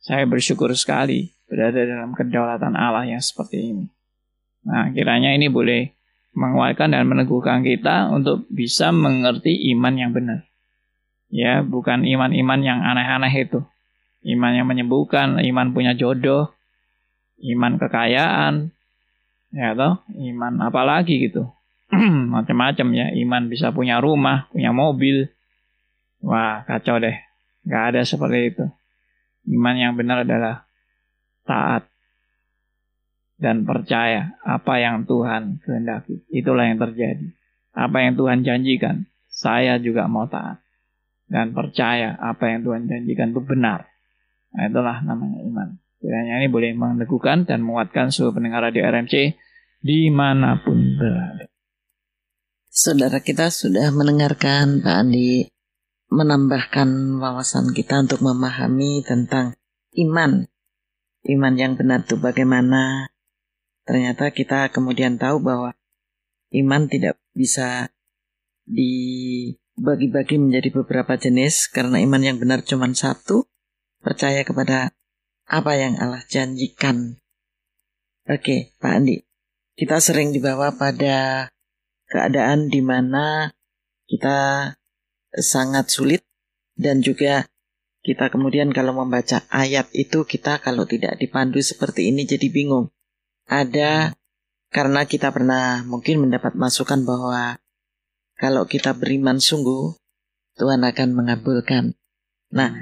Saya 0.02 0.26
bersyukur 0.26 0.74
sekali 0.74 1.30
berada 1.46 1.86
dalam 1.86 2.18
kedaulatan 2.18 2.74
Allah 2.74 3.06
yang 3.06 3.22
seperti 3.22 3.74
ini. 3.74 3.86
Nah, 4.66 4.90
kiranya 4.90 5.30
ini 5.30 5.46
boleh 5.46 5.86
menguatkan 6.34 6.90
dan 6.90 7.06
meneguhkan 7.06 7.62
kita 7.62 8.10
untuk 8.10 8.50
bisa 8.50 8.90
mengerti 8.90 9.70
iman 9.70 9.94
yang 9.94 10.10
benar. 10.10 10.42
Ya, 11.32 11.62
bukan 11.66 12.06
iman-iman 12.06 12.60
yang 12.62 12.80
aneh-aneh 12.82 13.34
itu. 13.34 13.60
Iman 14.26 14.54
yang 14.54 14.66
menyembuhkan, 14.66 15.38
iman 15.38 15.74
punya 15.74 15.94
jodoh, 15.94 16.54
iman 17.42 17.78
kekayaan, 17.78 18.76
Ya 19.56 19.72
toh, 19.72 20.02
iman 20.12 20.58
apalagi 20.60 21.30
gitu. 21.30 21.48
Macam-macam 22.34 22.88
ya, 22.92 23.06
iman 23.24 23.46
bisa 23.46 23.70
punya 23.70 24.02
rumah, 24.02 24.50
punya 24.50 24.74
mobil. 24.74 25.30
Wah, 26.20 26.66
kacau 26.66 26.98
deh. 26.98 27.16
Gak 27.64 27.94
ada 27.94 28.00
seperti 28.02 28.52
itu. 28.52 28.64
Iman 29.48 29.80
yang 29.80 29.94
benar 29.94 30.28
adalah 30.28 30.66
taat 31.46 31.86
dan 33.40 33.62
percaya 33.62 34.34
apa 34.42 34.82
yang 34.82 35.06
Tuhan 35.06 35.62
kehendaki. 35.62 36.26
Itulah 36.34 36.66
yang 36.66 36.82
terjadi. 36.82 37.30
Apa 37.76 38.02
yang 38.02 38.18
Tuhan 38.18 38.42
janjikan, 38.42 39.08
saya 39.30 39.78
juga 39.78 40.04
mau 40.04 40.26
taat. 40.26 40.58
Dan 41.26 41.50
percaya 41.52 42.14
apa 42.22 42.54
yang 42.54 42.62
Tuhan 42.62 42.86
janjikan 42.86 43.34
itu 43.34 43.42
benar. 43.42 43.90
Nah, 44.54 44.70
itulah 44.70 45.02
namanya 45.02 45.42
iman. 45.42 45.68
Kiranya 45.98 46.38
ini 46.38 46.48
boleh 46.48 46.70
meneguhkan 46.76 47.50
dan 47.50 47.66
menguatkan 47.66 48.14
seluruh 48.14 48.38
pendengar 48.38 48.62
radio 48.62 48.86
RMC 48.86 49.34
di 49.82 50.08
mana 50.12 50.62
pun 50.62 50.78
berada. 50.94 51.50
Saudara 52.70 53.18
kita 53.24 53.48
sudah 53.48 53.88
mendengarkan 53.90 54.84
Pak 54.84 54.96
Andi 55.02 55.48
menambahkan 56.12 57.18
wawasan 57.18 57.74
kita 57.74 58.06
untuk 58.06 58.22
memahami 58.22 59.02
tentang 59.02 59.58
iman. 59.98 60.46
Iman 61.26 61.54
yang 61.58 61.74
benar 61.74 62.06
itu 62.06 62.14
bagaimana? 62.20 63.10
Ternyata 63.82 64.30
kita 64.30 64.70
kemudian 64.70 65.18
tahu 65.18 65.42
bahwa 65.42 65.74
iman 66.54 66.86
tidak 66.86 67.18
bisa 67.34 67.90
dibagi-bagi 69.76 70.40
menjadi 70.40 70.72
beberapa 70.72 71.20
jenis 71.20 71.68
karena 71.68 72.00
iman 72.00 72.22
yang 72.24 72.40
benar 72.40 72.64
cuma 72.64 72.88
satu, 72.96 73.44
percaya 74.00 74.40
kepada 74.42 74.96
apa 75.46 75.72
yang 75.76 76.00
Allah 76.00 76.24
janjikan. 76.26 77.20
Oke, 78.26 78.74
Pak 78.80 78.92
Andi, 78.96 79.22
kita 79.76 80.00
sering 80.00 80.32
dibawa 80.32 80.74
pada 80.74 81.46
keadaan 82.08 82.72
di 82.72 82.80
mana 82.80 83.52
kita 84.08 84.72
sangat 85.36 85.92
sulit 85.92 86.24
dan 86.74 87.04
juga 87.04 87.44
kita 88.00 88.32
kemudian 88.32 88.72
kalau 88.72 88.96
membaca 88.96 89.44
ayat 89.52 89.92
itu 89.92 90.24
kita 90.24 90.62
kalau 90.64 90.88
tidak 90.88 91.20
dipandu 91.20 91.60
seperti 91.60 92.08
ini 92.08 92.24
jadi 92.24 92.48
bingung. 92.48 92.88
Ada 93.46 94.16
karena 94.72 95.06
kita 95.06 95.30
pernah 95.30 95.84
mungkin 95.86 96.26
mendapat 96.26 96.58
masukan 96.58 97.06
bahwa 97.06 97.58
kalau 98.36 98.68
kita 98.68 98.92
beriman 98.92 99.40
sungguh 99.40 99.96
Tuhan 100.56 100.84
akan 100.84 101.08
mengabulkan. 101.12 101.92
Nah, 102.52 102.72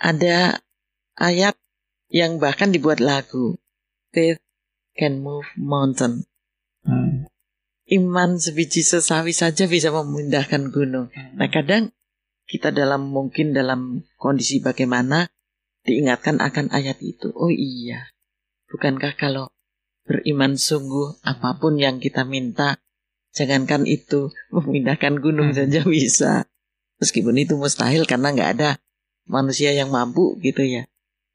ada 0.00 0.60
ayat 1.16 1.56
yang 2.08 2.40
bahkan 2.40 2.72
dibuat 2.72 3.00
lagu. 3.04 3.56
Faith 4.12 4.40
can 4.96 5.20
move 5.20 5.44
mountain. 5.60 6.24
Hmm 6.86 7.28
iman 7.86 8.34
sebiji 8.34 8.82
sesawi 8.82 9.30
saja 9.30 9.70
bisa 9.70 9.94
memindahkan 9.94 10.74
gunung. 10.74 11.08
Hmm. 11.14 11.38
Nah 11.38 11.48
kadang 11.50 11.94
kita 12.46 12.74
dalam 12.74 13.10
mungkin 13.10 13.54
dalam 13.54 14.06
kondisi 14.18 14.62
bagaimana 14.62 15.30
diingatkan 15.86 16.42
akan 16.42 16.74
ayat 16.74 16.98
itu. 17.02 17.30
Oh 17.34 17.50
iya, 17.50 18.10
bukankah 18.70 19.14
kalau 19.14 19.50
beriman 20.06 20.58
sungguh 20.58 21.22
apa 21.22 21.58
pun 21.58 21.78
yang 21.78 22.02
kita 22.02 22.26
minta, 22.26 22.78
jangankan 23.36 23.84
itu 23.84 24.32
memindahkan 24.48 25.20
gunung 25.20 25.52
hmm. 25.52 25.58
saja 25.60 25.80
bisa. 25.84 26.32
Meskipun 26.96 27.36
itu 27.36 27.60
mustahil 27.60 28.08
karena 28.08 28.32
nggak 28.32 28.50
ada 28.56 28.70
manusia 29.28 29.76
yang 29.76 29.92
mampu 29.92 30.40
gitu 30.40 30.64
ya. 30.64 30.88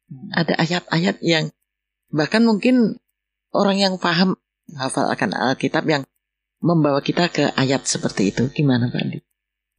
Hmm. 0.09 0.33
Ada 0.33 0.57
ayat-ayat 0.57 1.21
yang 1.21 1.53
bahkan 2.09 2.41
mungkin 2.41 2.97
orang 3.53 3.77
yang 3.77 3.93
paham 4.01 4.35
hafal 4.73 5.07
akan 5.13 5.37
Alkitab 5.37 5.85
yang 5.85 6.03
membawa 6.59 7.05
kita 7.05 7.29
ke 7.29 7.53
ayat 7.53 7.85
seperti 7.85 8.33
itu. 8.33 8.49
Gimana 8.49 8.89
Pak 8.89 9.01
Andi? 9.01 9.19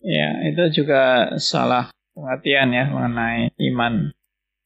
Ya, 0.02 0.50
itu 0.50 0.82
juga 0.82 1.34
salah 1.38 1.90
pengertian 2.14 2.74
ya 2.74 2.90
mengenai 2.90 3.54
iman. 3.70 4.10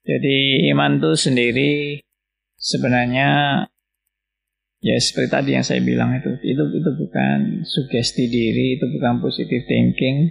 Jadi 0.06 0.70
iman 0.72 1.02
itu 1.02 1.12
sendiri 1.18 1.72
sebenarnya 2.56 3.28
ya 4.86 4.96
seperti 5.02 5.28
tadi 5.34 5.50
yang 5.58 5.66
saya 5.66 5.82
bilang 5.82 6.14
itu 6.14 6.30
itu 6.46 6.62
itu 6.62 6.90
bukan 6.94 7.66
sugesti 7.66 8.30
diri, 8.30 8.78
itu 8.78 8.86
bukan 8.86 9.18
positive 9.18 9.66
thinking, 9.66 10.30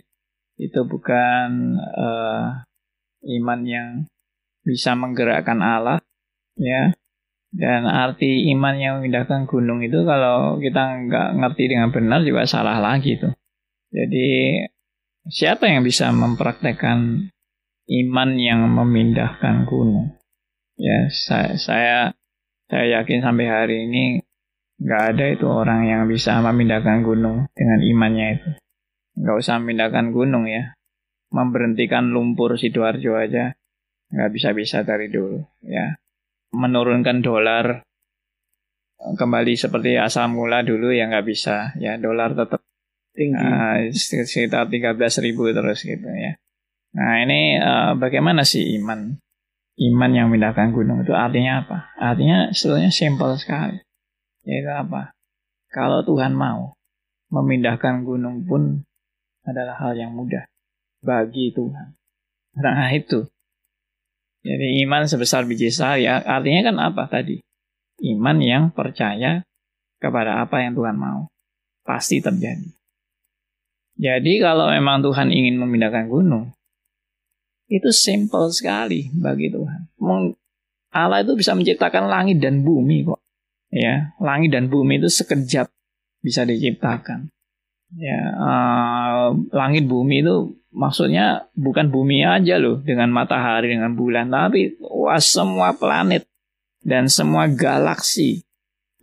itu 0.56 0.80
bukan 0.88 1.76
uh, 1.76 2.64
iman 3.28 3.60
yang 3.68 3.90
bisa 4.64 4.96
menggerakkan 4.96 5.60
Allah 5.60 6.00
ya 6.56 6.96
dan 7.56 7.88
arti 7.88 8.48
iman 8.56 8.76
yang 8.80 8.94
memindahkan 9.00 9.48
gunung 9.48 9.84
itu 9.84 10.04
kalau 10.08 10.60
kita 10.60 11.08
nggak 11.08 11.30
ngerti 11.40 11.64
dengan 11.72 11.92
benar 11.92 12.24
juga 12.24 12.48
salah 12.48 12.80
lagi 12.80 13.20
tuh. 13.20 13.36
Jadi 13.92 14.60
siapa 15.32 15.68
yang 15.68 15.84
bisa 15.84 16.12
mempraktekkan 16.12 17.32
iman 17.86 18.30
yang 18.36 18.68
memindahkan 18.68 19.68
gunung? 19.68 20.16
Ya 20.76 21.08
saya 21.12 21.56
saya 21.56 22.00
saya 22.68 23.00
yakin 23.00 23.24
sampai 23.24 23.46
hari 23.48 23.78
ini 23.88 24.25
nggak 24.76 25.04
ada 25.16 25.26
itu 25.32 25.48
orang 25.48 25.88
yang 25.88 26.04
bisa 26.06 26.36
memindahkan 26.44 27.04
gunung 27.04 27.48
dengan 27.56 27.80
imannya 27.80 28.28
itu. 28.40 28.50
Nggak 29.16 29.36
usah 29.40 29.56
memindahkan 29.64 30.12
gunung 30.12 30.46
ya. 30.52 30.76
Memberhentikan 31.32 32.12
lumpur 32.12 32.60
sidoarjo 32.60 33.16
aja. 33.16 33.56
Nggak 34.12 34.30
bisa-bisa 34.36 34.84
dari 34.84 35.08
dulu 35.08 35.40
ya. 35.64 35.96
Menurunkan 36.56 37.24
dolar 37.24 37.84
kembali 38.96 39.54
seperti 39.60 40.00
asal 40.00 40.32
mula 40.32 40.64
dulu 40.64 40.92
ya 40.92 41.08
nggak 41.08 41.28
bisa 41.28 41.72
ya. 41.80 41.96
Dolar 41.96 42.36
tetap 42.36 42.60
tinggi. 43.16 43.40
uh, 43.40 43.80
sekitar 43.96 44.68
13 44.68 45.00
ribu 45.24 45.48
terus 45.56 45.88
gitu 45.88 46.08
ya. 46.12 46.36
Nah 46.96 47.24
ini 47.24 47.60
uh, 47.60 47.96
bagaimana 47.96 48.44
sih 48.44 48.76
iman? 48.80 49.20
Iman 49.76 50.12
yang 50.16 50.32
memindahkan 50.32 50.72
gunung 50.72 51.04
itu 51.04 51.12
artinya 51.12 51.68
apa? 51.68 51.92
Artinya 52.00 52.56
sebetulnya 52.56 52.92
simpel 52.96 53.36
sekali 53.36 53.85
yaitu 54.46 54.72
apa 54.72 55.12
kalau 55.74 56.06
Tuhan 56.06 56.32
mau 56.32 56.78
memindahkan 57.34 58.06
gunung 58.06 58.46
pun 58.46 58.86
adalah 59.46 59.76
hal 59.82 59.98
yang 59.98 60.14
mudah 60.14 60.46
bagi 61.02 61.52
Tuhan 61.52 61.98
nah 62.56 62.88
itu 62.94 63.28
jadi 64.46 64.86
iman 64.86 65.10
sebesar 65.10 65.50
biji 65.50 65.74
sari 65.74 66.06
artinya 66.06 66.62
kan 66.70 66.78
apa 66.78 67.10
tadi? 67.10 67.42
Iman 68.06 68.38
yang 68.46 68.70
percaya 68.70 69.42
kepada 69.98 70.46
apa 70.46 70.62
yang 70.62 70.78
Tuhan 70.78 70.94
mau. 70.94 71.26
Pasti 71.82 72.22
terjadi. 72.22 72.70
Jadi 73.98 74.38
kalau 74.38 74.70
memang 74.70 75.02
Tuhan 75.02 75.34
ingin 75.34 75.58
memindahkan 75.58 76.06
gunung, 76.06 76.54
itu 77.74 77.90
simple 77.90 78.54
sekali 78.54 79.10
bagi 79.18 79.50
Tuhan. 79.50 79.90
Allah 80.94 81.26
itu 81.26 81.34
bisa 81.34 81.58
menciptakan 81.58 82.06
langit 82.06 82.38
dan 82.38 82.62
bumi 82.62 83.02
kok. 83.02 83.25
Ya, 83.76 84.16
langit 84.24 84.56
dan 84.56 84.72
bumi 84.72 85.04
itu 85.04 85.12
sekejap 85.12 85.68
bisa 86.24 86.48
diciptakan. 86.48 87.28
Ya, 88.00 88.20
uh, 88.40 89.36
langit 89.52 89.92
bumi 89.92 90.24
itu 90.24 90.56
maksudnya 90.72 91.52
bukan 91.60 91.92
bumi 91.92 92.24
aja 92.24 92.56
loh 92.56 92.80
dengan 92.80 93.12
matahari 93.12 93.72
dengan 93.72 93.96
bulan 93.96 94.28
tapi 94.28 94.76
wah 94.84 95.20
semua 95.20 95.72
planet 95.76 96.28
dan 96.84 97.08
semua 97.08 97.52
galaksi 97.52 98.44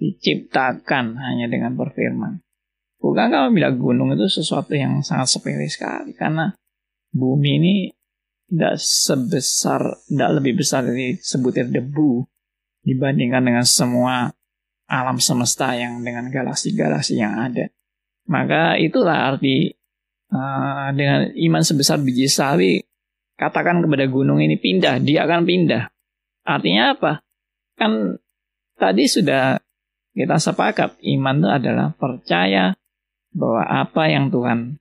diciptakan 0.01 1.21
hanya 1.21 1.53
dengan 1.53 1.77
berfirman. 1.77 2.41
Bukan 2.97 3.29
kalau 3.29 3.53
bilang 3.53 3.77
gunung 3.77 4.17
itu 4.17 4.25
sesuatu 4.31 4.73
yang 4.73 5.05
sangat 5.05 5.37
sepele 5.37 5.69
sekali 5.69 6.17
karena 6.17 6.55
bumi 7.13 7.51
ini 7.61 7.75
tidak 8.49 8.81
sebesar, 8.81 10.01
tidak 10.09 10.31
lebih 10.41 10.65
besar 10.65 10.85
dari 10.85 11.21
sebutir 11.21 11.69
debu 11.69 12.25
dibandingkan 12.85 13.43
dengan 13.43 13.67
semua 13.69 14.33
alam 14.93 15.17
semesta 15.17 15.73
yang 15.73 16.05
dengan 16.05 16.29
galaksi-galaksi 16.29 17.17
yang 17.17 17.33
ada. 17.41 17.73
Maka 18.29 18.77
itulah 18.77 19.33
arti 19.33 19.73
uh, 20.29 20.93
dengan 20.93 21.33
iman 21.33 21.63
sebesar 21.65 21.97
biji 22.05 22.29
sawi, 22.29 22.85
katakan 23.41 23.81
kepada 23.81 24.05
gunung 24.13 24.45
ini 24.45 24.61
pindah, 24.61 25.01
dia 25.01 25.25
akan 25.25 25.49
pindah. 25.49 25.89
Artinya 26.45 26.93
apa? 26.93 27.13
Kan 27.81 28.21
tadi 28.77 29.09
sudah 29.09 29.57
kita 30.13 30.37
sepakat, 30.37 31.01
iman 31.01 31.41
itu 31.41 31.49
adalah 31.49 31.89
percaya 31.97 32.77
bahwa 33.33 33.65
apa 33.65 34.13
yang 34.13 34.29
Tuhan 34.29 34.77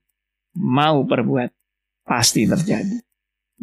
mau 0.60 1.08
perbuat 1.08 1.48
pasti 2.04 2.44
terjadi. 2.44 3.00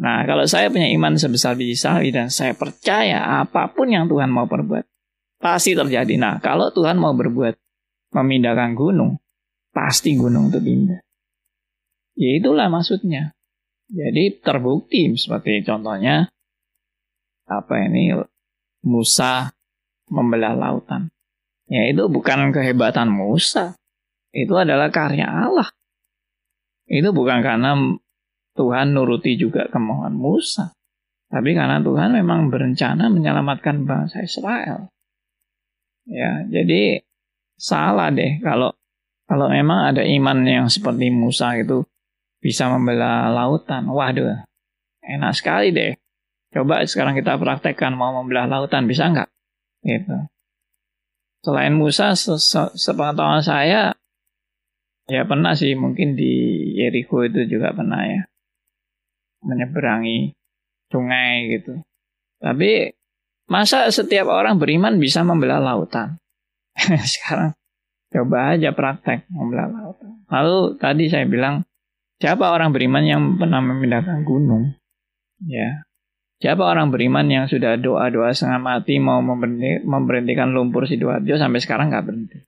Nah, 0.00 0.26
kalau 0.26 0.42
saya 0.50 0.66
punya 0.72 0.90
iman 0.90 1.14
sebesar 1.14 1.54
biji 1.54 1.78
sawi 1.78 2.10
dan 2.10 2.26
saya 2.26 2.58
percaya 2.58 3.38
apa 3.38 3.70
pun 3.70 3.86
yang 3.86 4.10
Tuhan 4.10 4.32
mau 4.32 4.50
perbuat, 4.50 4.89
pasti 5.40 5.72
terjadi. 5.72 6.14
Nah, 6.20 6.38
kalau 6.38 6.68
Tuhan 6.70 7.00
mau 7.00 7.16
berbuat 7.16 7.56
memindahkan 8.12 8.76
gunung, 8.76 9.16
pasti 9.72 10.14
gunung 10.14 10.52
itu 10.52 10.60
pindah. 10.60 11.00
Ya 12.20 12.30
itulah 12.36 12.68
maksudnya. 12.68 13.32
Jadi 13.90 14.38
terbukti 14.38 15.10
seperti 15.18 15.66
contohnya 15.66 16.30
apa 17.50 17.74
ini 17.90 18.14
Musa 18.86 19.50
membelah 20.12 20.54
lautan. 20.54 21.10
Ya 21.66 21.88
itu 21.90 22.06
bukan 22.06 22.54
kehebatan 22.54 23.10
Musa. 23.10 23.74
Itu 24.30 24.54
adalah 24.54 24.94
karya 24.94 25.26
Allah. 25.26 25.66
Itu 26.86 27.10
bukan 27.10 27.42
karena 27.42 27.74
Tuhan 28.54 28.94
nuruti 28.94 29.34
juga 29.34 29.66
kemauan 29.70 30.14
Musa. 30.14 30.70
Tapi 31.30 31.54
karena 31.54 31.78
Tuhan 31.78 32.14
memang 32.14 32.50
berencana 32.50 33.06
menyelamatkan 33.10 33.86
bangsa 33.86 34.22
Israel. 34.22 34.90
Ya, 36.10 36.42
jadi 36.50 37.06
salah 37.54 38.10
deh 38.10 38.42
kalau 38.42 38.74
kalau 39.30 39.46
memang 39.46 39.94
ada 39.94 40.02
iman 40.02 40.42
yang 40.42 40.66
seperti 40.66 41.06
Musa 41.14 41.54
itu 41.54 41.86
bisa 42.42 42.66
membelah 42.66 43.30
lautan. 43.30 43.86
Waduh, 43.86 44.42
enak 45.06 45.32
sekali 45.38 45.70
deh. 45.70 45.94
Coba 46.50 46.82
sekarang 46.82 47.14
kita 47.14 47.38
praktekkan 47.38 47.94
mau 47.94 48.10
membelah 48.10 48.50
lautan, 48.50 48.90
bisa 48.90 49.06
nggak? 49.06 49.30
Gitu. 49.86 50.16
Selain 51.46 51.70
Musa, 51.70 52.18
se 52.18 52.34
-se 52.42 52.74
sepengetahuan 52.74 53.38
saya, 53.40 53.94
ya 55.06 55.22
pernah 55.24 55.54
sih 55.54 55.78
mungkin 55.78 56.18
di 56.18 56.32
Jericho 56.74 57.22
itu 57.22 57.46
juga 57.46 57.70
pernah 57.70 58.02
ya 58.02 58.26
menyeberangi 59.46 60.34
sungai 60.90 61.54
gitu. 61.54 61.78
Tapi 62.42 62.92
masa 63.50 63.90
setiap 63.90 64.30
orang 64.30 64.56
beriman 64.56 65.02
bisa 65.02 65.26
membelah 65.26 65.58
lautan? 65.58 66.16
Sekarang 67.12 67.52
coba 68.10 68.54
aja 68.54 68.70
praktek 68.70 69.26
membelah 69.28 69.68
lautan. 69.68 70.22
Lalu 70.30 70.78
tadi 70.78 71.10
saya 71.10 71.26
bilang 71.26 71.66
siapa 72.22 72.48
orang 72.54 72.70
beriman 72.70 73.04
yang 73.04 73.22
pernah 73.34 73.58
memindahkan 73.58 74.22
gunung? 74.22 74.78
Ya, 75.44 75.82
Siapa 76.40 76.64
orang 76.64 76.88
beriman 76.88 77.28
yang 77.28 77.44
sudah 77.52 77.76
doa-doa 77.76 78.32
setengah 78.32 78.60
mati 78.64 78.96
mau 78.96 79.20
memberhenti, 79.20 79.84
memberhentikan 79.84 80.56
lumpur 80.56 80.88
Sidoarjo 80.88 81.36
sampai 81.36 81.60
sekarang 81.60 81.92
nggak 81.92 82.04
berhenti? 82.08 82.38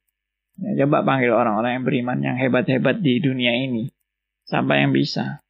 Ya, 0.65 0.85
coba 0.85 1.05
panggil 1.05 1.29
orang-orang 1.29 1.77
yang 1.77 1.85
beriman 1.85 2.19
yang 2.25 2.37
hebat-hebat 2.41 3.05
di 3.05 3.21
dunia 3.21 3.53
ini. 3.53 3.93
Siapa 4.49 4.81
yang 4.81 4.97
bisa? 4.97 5.45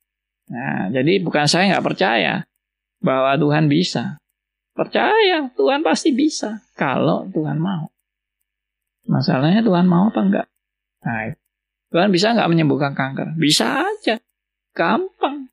Nah, 0.51 0.91
jadi 0.91 1.23
bukan 1.23 1.47
saya 1.47 1.71
nggak 1.71 1.87
percaya 1.87 2.43
bahwa 2.99 3.31
Tuhan 3.39 3.71
bisa. 3.71 4.19
Percaya, 4.73 5.53
Tuhan 5.53 5.85
pasti 5.85 6.17
bisa. 6.17 6.65
Kalau 6.73 7.29
Tuhan 7.29 7.61
mau. 7.61 7.93
Masalahnya 9.05 9.61
Tuhan 9.61 9.85
mau 9.85 10.09
apa 10.09 10.21
enggak? 10.25 10.47
Nah, 11.05 11.35
Tuhan 11.93 12.09
bisa 12.09 12.33
nggak 12.33 12.49
menyembuhkan 12.49 12.97
kanker? 12.97 13.37
Bisa 13.37 13.85
aja. 13.85 14.17
Gampang. 14.73 15.53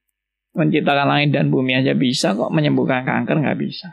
Menciptakan 0.56 1.08
langit 1.08 1.36
dan 1.36 1.52
bumi 1.52 1.76
aja 1.76 1.92
bisa 1.94 2.32
kok 2.32 2.52
menyembuhkan 2.56 3.04
kanker 3.04 3.44
nggak 3.44 3.60
bisa. 3.60 3.92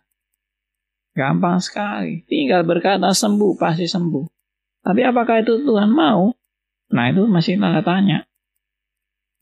Gampang 1.16 1.58
sekali. 1.58 2.22
Tinggal 2.28 2.62
berkata 2.62 3.10
sembuh 3.10 3.58
pasti 3.58 3.88
sembuh. 3.88 4.24
Tapi 4.86 5.00
apakah 5.02 5.42
itu 5.42 5.64
Tuhan 5.66 5.90
mau? 5.90 6.30
Nah 6.94 7.04
itu 7.10 7.26
masih 7.26 7.58
tanda 7.58 7.82
tanya. 7.82 8.22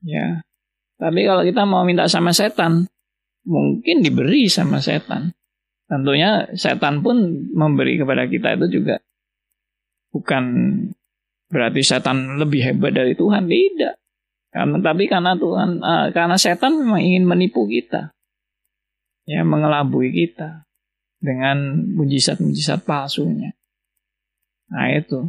Ya. 0.00 0.40
Tapi 0.96 1.26
kalau 1.26 1.42
kita 1.44 1.68
mau 1.68 1.84
minta 1.84 2.08
sama 2.08 2.32
setan, 2.32 2.88
mungkin 3.44 4.00
diberi 4.00 4.48
sama 4.48 4.80
setan. 4.80 5.34
Tentunya 5.84 6.48
setan 6.56 7.04
pun 7.04 7.48
memberi 7.52 8.00
kepada 8.00 8.24
kita 8.24 8.56
itu 8.56 8.80
juga 8.80 8.96
bukan 10.14 10.44
berarti 11.52 11.82
setan 11.84 12.40
lebih 12.40 12.64
hebat 12.64 12.96
dari 12.96 13.12
Tuhan, 13.12 13.46
tidak. 13.46 14.00
Karena 14.54 14.78
tapi 14.80 15.04
karena 15.10 15.34
Tuhan, 15.34 15.82
uh, 15.82 16.06
karena 16.14 16.36
setan 16.38 16.78
memang 16.78 17.02
ingin 17.02 17.24
menipu 17.26 17.66
kita, 17.66 18.14
ya 19.28 19.42
mengelabui 19.42 20.14
kita 20.14 20.64
dengan 21.20 21.84
mujizat-mujizat 21.98 22.86
palsunya. 22.86 23.52
Nah 24.70 24.88
itu 24.94 25.28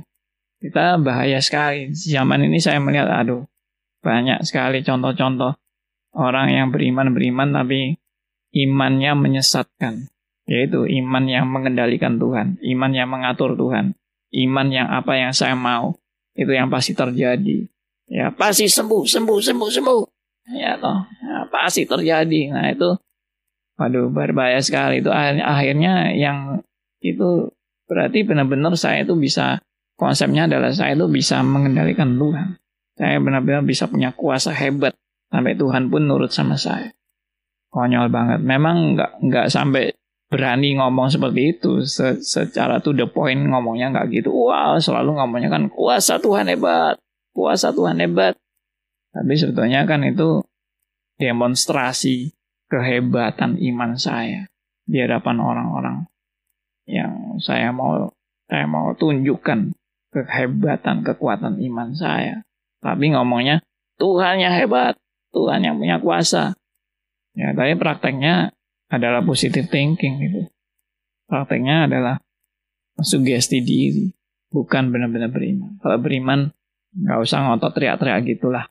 kita 0.61 1.01
bahaya 1.01 1.41
sekali. 1.41 1.91
Zaman 1.91 2.47
ini 2.47 2.61
saya 2.61 2.79
melihat, 2.79 3.11
aduh 3.11 3.43
banyak 4.05 4.45
sekali 4.45 4.85
contoh-contoh 4.85 5.57
orang 6.13 6.53
yang 6.53 6.67
beriman 6.69 7.09
beriman 7.11 7.49
tapi 7.51 7.97
imannya 8.53 9.11
menyesatkan. 9.17 10.07
Yaitu 10.45 10.85
iman 10.85 11.25
yang 11.25 11.49
mengendalikan 11.49 12.21
Tuhan, 12.21 12.61
iman 12.61 12.91
yang 12.93 13.09
mengatur 13.09 13.57
Tuhan, 13.57 13.97
iman 14.29 14.67
yang 14.69 14.87
apa 14.93 15.17
yang 15.17 15.33
saya 15.33 15.57
mau 15.57 15.97
itu 16.37 16.51
yang 16.53 16.69
pasti 16.69 16.93
terjadi 16.93 17.65
ya 18.09 18.29
pasti 18.33 18.69
sembuh, 18.69 19.03
sembuh, 19.05 19.39
sembuh, 19.41 19.69
sembuh. 19.69 20.01
Ya 20.53 20.77
toh, 20.77 21.09
ya, 21.25 21.49
pasti 21.49 21.89
terjadi. 21.89 22.53
Nah 22.53 22.69
itu, 22.69 22.93
waduh 23.81 24.13
berbahaya 24.13 24.61
sekali. 24.61 25.01
Itu 25.01 25.09
akhirnya, 25.09 26.13
yang 26.13 26.61
itu 27.01 27.49
berarti 27.89 28.21
benar-benar 28.25 28.77
saya 28.77 29.05
itu 29.05 29.17
bisa 29.17 29.57
konsepnya 29.97 30.45
adalah 30.45 30.69
saya 30.73 30.93
itu 30.93 31.09
bisa 31.09 31.41
mengendalikan 31.41 32.13
Tuhan. 32.17 32.61
Saya 32.95 33.17
benar-benar 33.19 33.65
bisa 33.65 33.89
punya 33.89 34.13
kuasa 34.13 34.53
hebat 34.53 34.93
sampai 35.33 35.57
Tuhan 35.57 35.89
pun 35.89 36.05
nurut 36.05 36.29
sama 36.29 36.55
saya. 36.55 36.93
Konyol 37.73 38.07
banget. 38.13 38.39
Memang 38.45 38.95
nggak 38.95 39.11
nggak 39.25 39.47
sampai 39.51 39.91
berani 40.35 40.75
ngomong 40.75 41.07
seperti 41.07 41.55
itu 41.55 41.87
Se 41.87 42.19
secara 42.19 42.83
to 42.83 42.91
the 42.91 43.07
point 43.07 43.39
ngomongnya 43.39 43.95
nggak 43.95 44.11
gitu. 44.11 44.35
Wah 44.35 44.75
selalu 44.75 45.15
ngomongnya 45.15 45.47
kan 45.47 45.71
kuasa 45.71 46.19
Tuhan 46.19 46.51
hebat 46.51 46.99
kuasa 47.35 47.75
Tuhan 47.75 47.99
hebat. 47.99 48.39
Tapi 49.11 49.35
sebetulnya 49.35 49.83
kan 49.83 50.07
itu 50.07 50.39
demonstrasi 51.19 52.31
kehebatan 52.71 53.59
iman 53.59 53.99
saya 53.99 54.47
di 54.87 55.03
hadapan 55.03 55.37
orang-orang 55.43 55.97
yang 56.87 57.37
saya 57.43 57.75
mau 57.75 58.11
saya 58.47 58.65
mau 58.65 58.95
tunjukkan 58.95 59.75
kehebatan 60.15 61.03
kekuatan 61.03 61.59
iman 61.59 61.91
saya. 61.91 62.47
Tapi 62.79 63.11
ngomongnya 63.11 63.59
Tuhan 63.99 64.39
yang 64.39 64.55
hebat, 64.55 64.95
Tuhan 65.35 65.63
yang 65.63 65.75
punya 65.75 65.99
kuasa. 65.99 66.55
Ya, 67.35 67.51
tapi 67.51 67.75
prakteknya 67.75 68.54
adalah 68.91 69.21
positive 69.25 69.67
thinking 69.69 70.13
gitu. 70.21 70.41
Prakteknya 71.25 71.89
adalah 71.89 72.15
sugesti 73.01 73.59
diri, 73.65 74.13
bukan 74.53 74.93
benar-benar 74.93 75.33
beriman. 75.33 75.81
Kalau 75.81 75.97
beriman 75.97 76.53
Nggak 76.95 77.19
usah 77.27 77.37
ngotot 77.43 77.75
teriak-teriak 77.75 78.23
gitulah. 78.23 78.65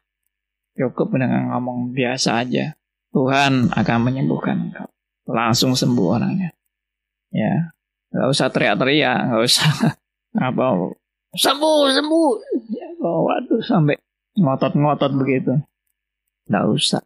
Cukup 0.74 1.12
dengan 1.12 1.53
ngomong 1.53 1.92
biasa 1.92 2.40
aja. 2.40 2.72
Tuhan 3.12 3.70
akan 3.70 3.98
menyembuhkan 4.00 4.72
engkau. 4.72 4.88
Langsung 5.29 5.77
sembuh 5.77 6.09
orangnya. 6.18 6.50
Ya. 7.31 7.77
Nggak 8.11 8.29
usah 8.33 8.48
teriak-teriak. 8.48 9.18
Nggak 9.29 9.42
usah 9.44 9.68
apa. 10.48 10.64
Sembuh, 11.37 11.81
sembuh. 11.92 12.29
Ya, 12.72 12.88
waduh 12.98 13.61
sampai 13.61 14.00
ngotot-ngotot 14.40 15.12
begitu. 15.20 15.53
Nggak 16.48 16.64
usah. 16.72 17.03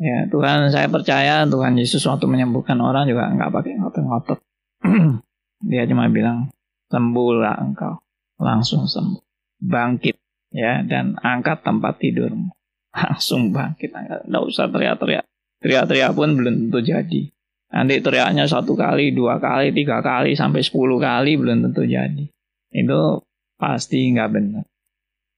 Ya 0.00 0.26
Tuhan 0.28 0.72
saya 0.72 0.88
percaya 0.88 1.44
Tuhan 1.44 1.76
Yesus 1.76 2.02
waktu 2.08 2.24
menyembuhkan 2.24 2.78
orang 2.80 3.04
juga 3.04 3.28
nggak 3.28 3.50
pakai 3.52 3.72
ngotot-ngotot. 3.78 4.38
Dia 5.70 5.86
cuma 5.86 6.08
bilang 6.08 6.50
sembuhlah 6.90 7.60
engkau. 7.60 8.00
Langsung 8.42 8.88
sembuh. 8.88 9.22
Bangkit 9.62 10.18
ya 10.50 10.82
dan 10.82 11.16
angkat 11.22 11.62
tempat 11.62 12.02
tidurmu. 12.02 12.50
Langsung 13.02 13.54
bangkit 13.54 13.94
angkat. 13.94 14.26
Nggak 14.26 14.44
usah 14.48 14.66
teriak-teriak. 14.68 15.24
Teriak-teriak 15.62 16.12
pun 16.18 16.34
belum 16.34 16.54
tentu 16.66 16.82
jadi. 16.82 17.22
Nanti 17.72 17.94
teriaknya 18.04 18.44
satu 18.44 18.76
kali 18.76 19.16
dua 19.16 19.40
kali 19.40 19.72
tiga 19.72 20.04
kali 20.04 20.36
sampai 20.36 20.60
sepuluh 20.60 20.98
kali 20.98 21.38
belum 21.38 21.70
tentu 21.70 21.86
jadi. 21.86 22.26
Itu 22.68 23.22
pasti 23.56 24.10
nggak 24.12 24.30
benar. 24.34 24.64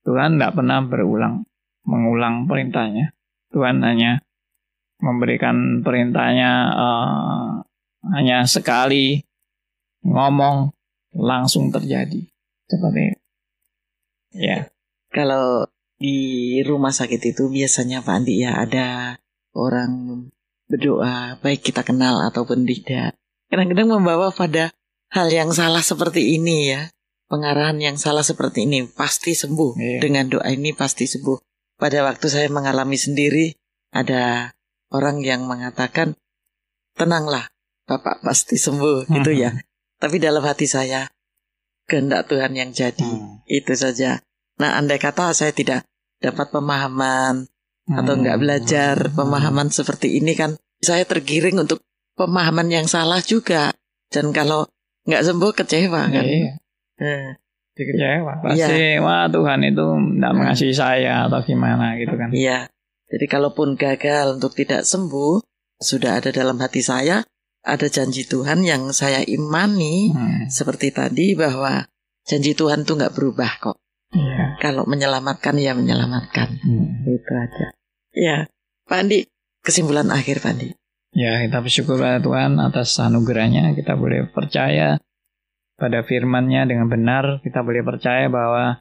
Tuhan 0.09 0.41
nggak 0.41 0.55
pernah 0.57 0.81
berulang 0.83 1.45
mengulang 1.85 2.49
perintahnya. 2.49 3.13
Tuhan 3.53 3.85
hanya 3.85 4.24
memberikan 5.05 5.85
perintahnya 5.85 6.53
uh, 6.73 7.61
hanya 8.17 8.49
sekali 8.49 9.21
ngomong 10.01 10.73
langsung 11.13 11.69
terjadi 11.69 12.25
seperti 12.65 13.21
ya 14.33 14.73
kalau 15.13 15.69
di 16.01 16.59
rumah 16.65 16.91
sakit 16.91 17.37
itu 17.37 17.53
biasanya 17.53 18.01
Pak 18.01 18.15
Andi 18.25 18.43
ya 18.43 18.57
ada 18.59 19.21
orang 19.55 20.27
berdoa 20.67 21.39
baik 21.39 21.71
kita 21.71 21.87
kenal 21.87 22.19
ataupun 22.27 22.67
tidak. 22.67 23.15
Kadang-kadang 23.49 24.01
membawa 24.01 24.35
pada 24.35 24.75
hal 25.15 25.31
yang 25.31 25.55
salah 25.55 25.85
seperti 25.85 26.35
ini 26.35 26.75
ya. 26.75 26.91
Pengarahan 27.25 27.81
yang 27.81 27.97
salah 27.97 28.23
seperti 28.23 28.69
ini 28.69 28.85
pasti 28.85 29.33
sembuh. 29.33 29.81
Iya. 29.81 29.99
Dengan 30.05 30.29
doa 30.29 30.49
ini 30.53 30.77
pasti 30.77 31.09
sembuh. 31.09 31.39
Pada 31.81 32.05
waktu 32.05 32.27
saya 32.31 32.47
mengalami 32.53 32.95
sendiri 32.95 33.55
ada 33.91 34.54
orang 34.95 35.19
yang 35.27 35.45
mengatakan 35.51 36.15
tenanglah 36.95 37.51
Bapak 37.85 38.25
pasti 38.25 38.57
sembuh 38.57 39.05
gitu 39.13 39.31
ya. 39.35 39.53
Tapi 40.01 40.17
dalam 40.17 40.41
hati 40.41 40.65
saya 40.65 41.05
kehendak 41.85 42.33
Tuhan 42.33 42.57
yang 42.57 42.73
jadi. 42.73 43.05
Hmm. 43.05 43.45
Itu 43.45 43.77
saja. 43.77 44.25
Nah, 44.57 44.81
andai 44.81 44.97
kata 44.97 45.37
saya 45.37 45.53
tidak 45.53 45.85
dapat 46.17 46.49
pemahaman 46.49 47.45
hmm. 47.45 47.99
atau 48.01 48.15
nggak 48.17 48.41
belajar 48.41 48.97
pemahaman 49.13 49.69
seperti 49.69 50.17
ini 50.17 50.33
kan, 50.33 50.57
saya 50.81 51.05
tergiring 51.05 51.61
untuk 51.61 51.85
pemahaman 52.17 52.73
yang 52.73 52.87
salah 52.89 53.21
juga. 53.21 53.77
Dan 54.09 54.33
kalau 54.33 54.65
nggak 55.05 55.21
sembuh 55.21 55.53
kecewa 55.53 56.09
kan. 56.09 56.25
Iya. 56.25 56.53
Nah, 57.05 57.37
kecewa 57.77 58.39
pasti 58.39 58.97
ya. 58.97 59.03
wah 59.03 59.27
Tuhan 59.27 59.61
itu 59.67 59.83
hmm. 59.83 60.23
mengasihi 60.23 60.71
saya 60.71 61.27
atau 61.27 61.43
gimana 61.43 61.99
gitu 61.99 62.15
kan 62.15 62.31
iya 62.31 62.71
jadi 63.15 63.31
kalaupun 63.31 63.79
gagal 63.79 64.35
untuk 64.35 64.59
tidak 64.59 64.83
sembuh 64.83 65.39
sudah 65.79 66.19
ada 66.19 66.35
dalam 66.35 66.59
hati 66.59 66.83
saya 66.83 67.23
ada 67.65 67.87
janji 67.89 68.27
Tuhan 68.27 68.67
yang 68.67 68.91
saya 68.91 69.23
imani 69.25 70.13
hmm. 70.13 70.53
seperti 70.53 70.91
tadi 70.91 71.33
bahwa 71.33 71.87
janji 72.27 72.53
Tuhan 72.53 72.85
tuh 72.85 73.01
nggak 73.01 73.15
berubah 73.17 73.51
kok. 73.57 73.77
Yeah. 74.13 74.61
Kalau 74.61 74.85
menyelamatkan 74.85 75.57
ya 75.57 75.73
menyelamatkan. 75.73 76.61
Hmm. 76.61 77.09
Itu 77.09 77.33
aja. 77.33 77.67
Ya, 78.15 78.37
Pak 78.87 78.99
Andi, 79.01 79.27
kesimpulan 79.65 80.13
akhir 80.13 80.45
Pak 80.45 80.51
Andi. 80.55 80.69
Ya, 81.15 81.41
kita 81.47 81.63
bersyukur 81.65 81.97
pada 81.97 82.21
Tuhan 82.21 82.61
atas 82.61 82.99
anugerahnya. 83.01 83.73
Kita 83.75 83.97
boleh 83.97 84.29
percaya 84.31 84.99
pada 85.79 86.03
firman-Nya 86.05 86.69
dengan 86.69 86.91
benar. 86.91 87.43
Kita 87.43 87.63
boleh 87.63 87.83
percaya 87.83 88.29
bahwa 88.29 88.79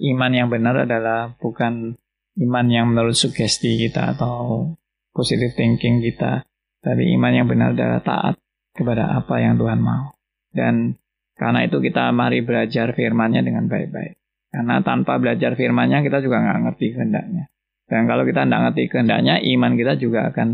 iman 0.00 0.32
yang 0.32 0.48
benar 0.48 0.88
adalah 0.88 1.36
bukan 1.38 1.98
iman 2.40 2.66
yang 2.72 2.92
menurut 2.92 3.12
sugesti 3.12 3.76
kita 3.76 4.16
atau 4.16 4.72
positive 5.12 5.52
thinking 5.52 6.00
kita. 6.00 6.44
Tapi 6.80 7.12
iman 7.20 7.32
yang 7.36 7.46
benar 7.46 7.76
adalah 7.76 8.00
taat 8.00 8.34
kepada 8.72 9.20
apa 9.20 9.36
yang 9.44 9.60
Tuhan 9.60 9.80
mau. 9.84 10.16
Dan 10.48 10.96
karena 11.36 11.68
itu 11.68 11.76
kita 11.84 12.08
mari 12.16 12.40
belajar 12.40 12.96
firman-Nya 12.96 13.44
dengan 13.44 13.68
baik-baik. 13.68 14.16
Karena 14.50 14.80
tanpa 14.80 15.20
belajar 15.20 15.54
firman-Nya 15.54 16.00
kita 16.00 16.24
juga 16.24 16.40
nggak 16.40 16.58
ngerti 16.64 16.86
kehendaknya. 16.96 17.44
Dan 17.84 18.08
kalau 18.08 18.24
kita 18.24 18.48
nggak 18.48 18.62
ngerti 18.70 18.84
kehendaknya, 18.88 19.34
iman 19.42 19.72
kita 19.76 19.92
juga 20.00 20.20
akan 20.32 20.48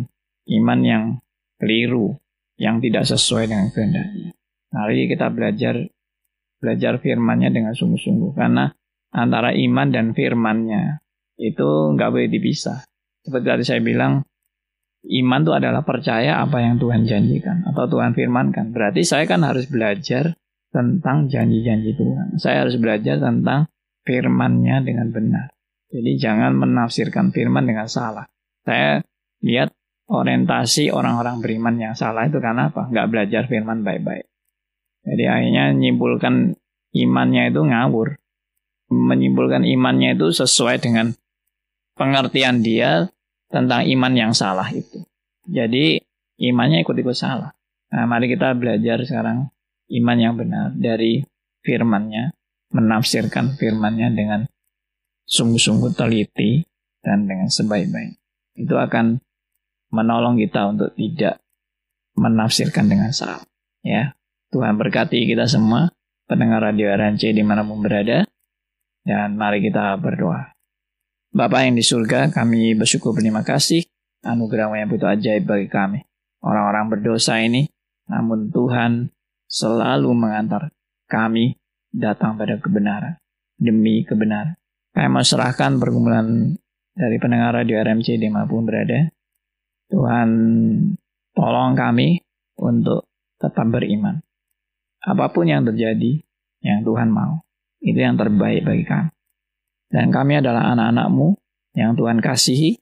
iman 0.59 0.81
yang 0.83 1.05
keliru, 1.61 2.17
yang 2.59 2.83
tidak 2.83 3.07
sesuai 3.07 3.47
dengan 3.47 3.69
kehendaknya. 3.71 4.35
Mari 4.75 5.07
kita 5.07 5.31
belajar 5.31 5.75
belajar 6.59 6.99
firman-Nya 6.99 7.55
dengan 7.55 7.73
sungguh-sungguh. 7.77 8.35
Karena 8.35 8.67
antara 9.15 9.55
iman 9.55 9.89
dan 9.95 10.11
firman-Nya 10.11 11.06
itu 11.37 11.69
nggak 11.97 12.11
boleh 12.13 12.29
dipisah. 12.33 12.85
Seperti 13.23 13.47
tadi 13.47 13.65
saya 13.65 13.81
bilang, 13.85 14.25
iman 15.07 15.41
itu 15.45 15.53
adalah 15.55 15.83
percaya 15.87 16.43
apa 16.43 16.63
yang 16.65 16.81
Tuhan 16.81 17.07
janjikan 17.07 17.67
atau 17.69 17.87
Tuhan 17.87 18.17
firmankan. 18.17 18.75
Berarti 18.75 19.07
saya 19.07 19.29
kan 19.29 19.47
harus 19.47 19.71
belajar 19.71 20.35
tentang 20.73 21.31
janji-janji 21.31 21.95
Tuhan. 21.95 22.37
Saya 22.37 22.67
harus 22.67 22.77
belajar 22.77 23.23
tentang 23.23 23.71
firmannya 24.03 24.83
dengan 24.83 25.09
benar. 25.15 25.47
Jadi 25.91 26.19
jangan 26.19 26.53
menafsirkan 26.59 27.31
firman 27.31 27.65
dengan 27.65 27.87
salah. 27.87 28.27
Saya 28.67 29.03
lihat 29.43 29.71
orientasi 30.07 30.91
orang-orang 30.91 31.43
beriman 31.43 31.75
yang 31.79 31.95
salah 31.95 32.27
itu 32.27 32.39
karena 32.43 32.71
apa? 32.71 32.91
Nggak 32.91 33.09
belajar 33.11 33.43
firman 33.47 33.83
baik-baik. 33.87 34.27
Jadi 35.07 35.25
akhirnya 35.27 35.71
menyimpulkan 35.75 36.59
imannya 36.95 37.55
itu 37.55 37.61
ngawur. 37.63 38.19
Menyimpulkan 38.91 39.67
imannya 39.67 40.15
itu 40.19 40.31
sesuai 40.31 40.83
dengan 40.83 41.15
pengertian 41.97 42.61
dia 42.61 43.09
tentang 43.49 43.89
iman 43.89 44.13
yang 44.13 44.33
salah 44.37 44.69
itu. 44.71 45.03
Jadi 45.49 45.99
imannya 46.39 46.85
ikut-ikut 46.85 47.17
salah. 47.17 47.57
Nah, 47.91 48.05
mari 48.05 48.29
kita 48.29 48.53
belajar 48.53 49.01
sekarang 49.03 49.49
iman 49.97 50.19
yang 50.19 50.35
benar 50.37 50.75
dari 50.77 51.25
firmannya 51.65 52.35
menafsirkan 52.75 53.57
firmannya 53.57 54.09
dengan 54.13 54.41
sungguh-sungguh 55.27 55.97
teliti 55.97 56.63
dan 57.01 57.27
dengan 57.27 57.49
sebaik-baik. 57.49 58.19
Itu 58.59 58.75
akan 58.77 59.23
menolong 59.95 60.37
kita 60.37 60.71
untuk 60.71 60.91
tidak 60.99 61.39
menafsirkan 62.19 62.91
dengan 62.91 63.11
salah. 63.15 63.47
Ya, 63.87 64.19
Tuhan 64.51 64.75
berkati 64.75 65.31
kita 65.31 65.47
semua, 65.47 65.95
pendengar 66.27 66.65
radio 66.65 66.91
RNC 66.91 67.31
di 67.31 67.45
mana 67.47 67.63
pun 67.63 67.79
berada, 67.79 68.27
dan 69.07 69.39
mari 69.39 69.63
kita 69.63 69.95
berdoa. 70.03 70.56
Bapak 71.37 71.69
yang 71.69 71.77
di 71.77 71.85
surga, 71.85 72.33
kami 72.33 72.73
bersyukur 72.73 73.13
berterima 73.13 73.45
kasih 73.45 73.85
anugerah 74.25 74.73
yang 74.73 74.89
begitu 74.89 75.05
ajaib 75.05 75.45
bagi 75.45 75.69
kami. 75.69 76.01
Orang-orang 76.41 76.89
berdosa 76.89 77.37
ini, 77.45 77.69
namun 78.09 78.49
Tuhan 78.49 79.13
selalu 79.45 80.17
mengantar 80.17 80.73
kami 81.05 81.61
datang 81.93 82.41
pada 82.41 82.57
kebenaran 82.57 83.21
demi 83.61 84.01
kebenaran. 84.09 84.57
Kami 84.97 85.09
mau 85.13 85.21
serahkan 85.21 85.77
pergumulan 85.77 86.57
dari 86.97 87.17
pendengar 87.21 87.53
radio 87.53 87.85
RMC 87.85 88.17
di 88.17 88.33
mana 88.33 88.49
pun 88.49 88.65
berada. 88.65 89.13
Tuhan 89.93 90.29
tolong 91.37 91.77
kami 91.77 92.17
untuk 92.65 93.13
tetap 93.37 93.69
beriman. 93.69 94.25
Apa 95.05 95.29
pun 95.29 95.53
yang 95.53 95.69
terjadi, 95.69 96.17
yang 96.65 96.81
Tuhan 96.81 97.13
mau, 97.13 97.45
itu 97.85 98.01
yang 98.01 98.17
terbaik 98.17 98.65
bagi 98.65 98.89
kami. 98.89 99.16
Dan 99.87 100.11
kami 100.11 100.43
adalah 100.43 100.75
anak-anakmu 100.75 101.39
yang 101.79 101.95
Tuhan 101.95 102.19
kasihi, 102.19 102.81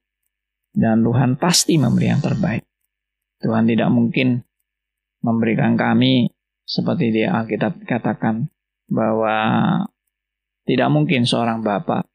dan 0.74 1.04
Tuhan 1.06 1.36
pasti 1.38 1.78
memberi 1.78 2.10
yang 2.10 2.22
terbaik. 2.24 2.64
Tuhan 3.44 3.68
tidak 3.68 3.90
mungkin 3.92 4.42
memberikan 5.20 5.76
kami 5.76 6.32
seperti 6.64 7.12
di 7.12 7.22
Alkitab 7.28 7.84
katakan 7.84 8.48
bahwa 8.88 9.36
tidak 10.64 10.88
mungkin 10.88 11.28
seorang 11.28 11.60
bapak 11.60 12.08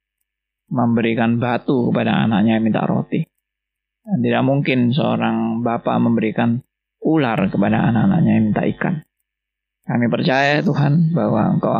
memberikan 0.69 1.37
batu 1.37 1.89
kepada 1.89 2.25
anaknya 2.25 2.57
yang 2.57 2.65
minta 2.65 2.85
roti. 2.85 3.21
Dan 4.01 4.25
tidak 4.25 4.41
mungkin 4.41 4.89
seorang 4.89 5.61
bapak 5.61 5.97
memberikan 6.01 6.65
ular 7.05 7.37
kepada 7.49 7.93
anak-anaknya 7.93 8.31
yang 8.33 8.45
minta 8.49 8.63
ikan. 8.65 8.95
Kami 9.85 10.05
percaya 10.09 10.61
Tuhan 10.61 11.13
bahwa 11.13 11.57
Engkau 11.57 11.73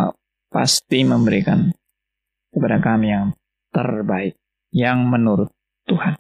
pasti 0.50 1.06
memberikan 1.06 1.74
kepada 2.50 2.82
kami 2.82 3.14
yang 3.14 3.34
terbaik, 3.70 4.38
yang 4.74 5.06
menurut 5.06 5.50
Tuhan. 5.86 6.18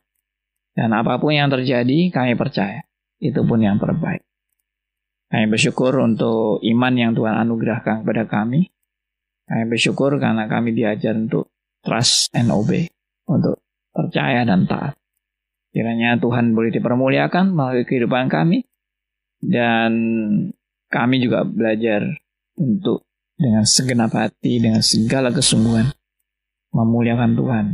Dan 0.74 0.96
apa 0.96 1.20
pun 1.20 1.36
yang 1.36 1.52
terjadi, 1.52 2.14
kami 2.14 2.40
percaya 2.40 2.86
itu 3.20 3.42
pun 3.44 3.60
yang 3.60 3.76
terbaik. 3.78 4.24
Kami 5.30 5.46
bersyukur 5.46 5.94
untuk 6.02 6.64
iman 6.66 6.94
yang 6.98 7.12
Tuhan 7.14 7.36
anugerahkan 7.46 8.02
kepada 8.02 8.26
kami. 8.26 8.72
Kami 9.46 9.64
bersyukur 9.70 10.18
karena 10.18 10.50
kami 10.50 10.74
diajar 10.74 11.14
untuk 11.14 11.54
trust 11.86 12.34
and 12.34 12.50
obey. 12.50 12.90
Untuk 13.30 13.62
percaya 13.94 14.42
dan 14.42 14.66
taat. 14.66 14.98
Kiranya 15.70 16.18
Tuhan 16.18 16.58
boleh 16.58 16.74
dipermuliakan 16.74 17.54
melalui 17.54 17.86
kehidupan 17.86 18.26
kami. 18.26 18.66
Dan 19.38 19.92
kami 20.90 21.22
juga 21.22 21.46
belajar 21.46 22.10
untuk 22.58 23.06
dengan 23.38 23.64
segenap 23.64 24.12
hati, 24.18 24.58
dengan 24.58 24.82
segala 24.82 25.30
kesungguhan. 25.30 25.94
Memuliakan 26.76 27.34
Tuhan 27.34 27.66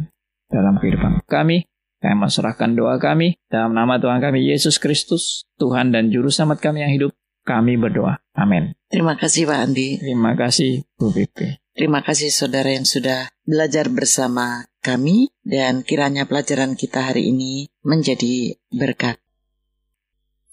dalam 0.49 0.75
kehidupan 0.79 1.23
kami. 1.27 1.67
Kami 1.99 2.15
masyarakat 2.21 2.69
doa 2.77 3.01
kami 3.01 3.39
dalam 3.49 3.73
nama 3.73 3.97
Tuhan 3.97 4.21
kami 4.21 4.45
Yesus 4.45 4.77
Kristus, 4.77 5.49
Tuhan 5.57 5.89
dan 5.89 6.13
Juru 6.13 6.29
Selamat 6.29 6.61
kami 6.61 6.85
yang 6.85 6.93
hidup 6.93 7.11
kami 7.45 7.77
berdoa. 7.77 8.19
Amin. 8.37 8.73
Terima 8.89 9.17
kasih 9.17 9.49
Pak 9.49 9.59
Andi. 9.69 9.97
Terima 10.01 10.33
kasih 10.37 10.85
Bu 10.97 11.09
Pipi. 11.13 11.55
Terima 11.75 11.99
kasih 11.99 12.31
saudara 12.31 12.71
yang 12.71 12.87
sudah 12.87 13.27
belajar 13.43 13.91
bersama 13.91 14.63
kami 14.79 15.33
dan 15.43 15.83
kiranya 15.83 16.23
pelajaran 16.23 16.77
kita 16.77 17.11
hari 17.11 17.35
ini 17.35 17.67
menjadi 17.83 18.55
berkat 18.71 19.19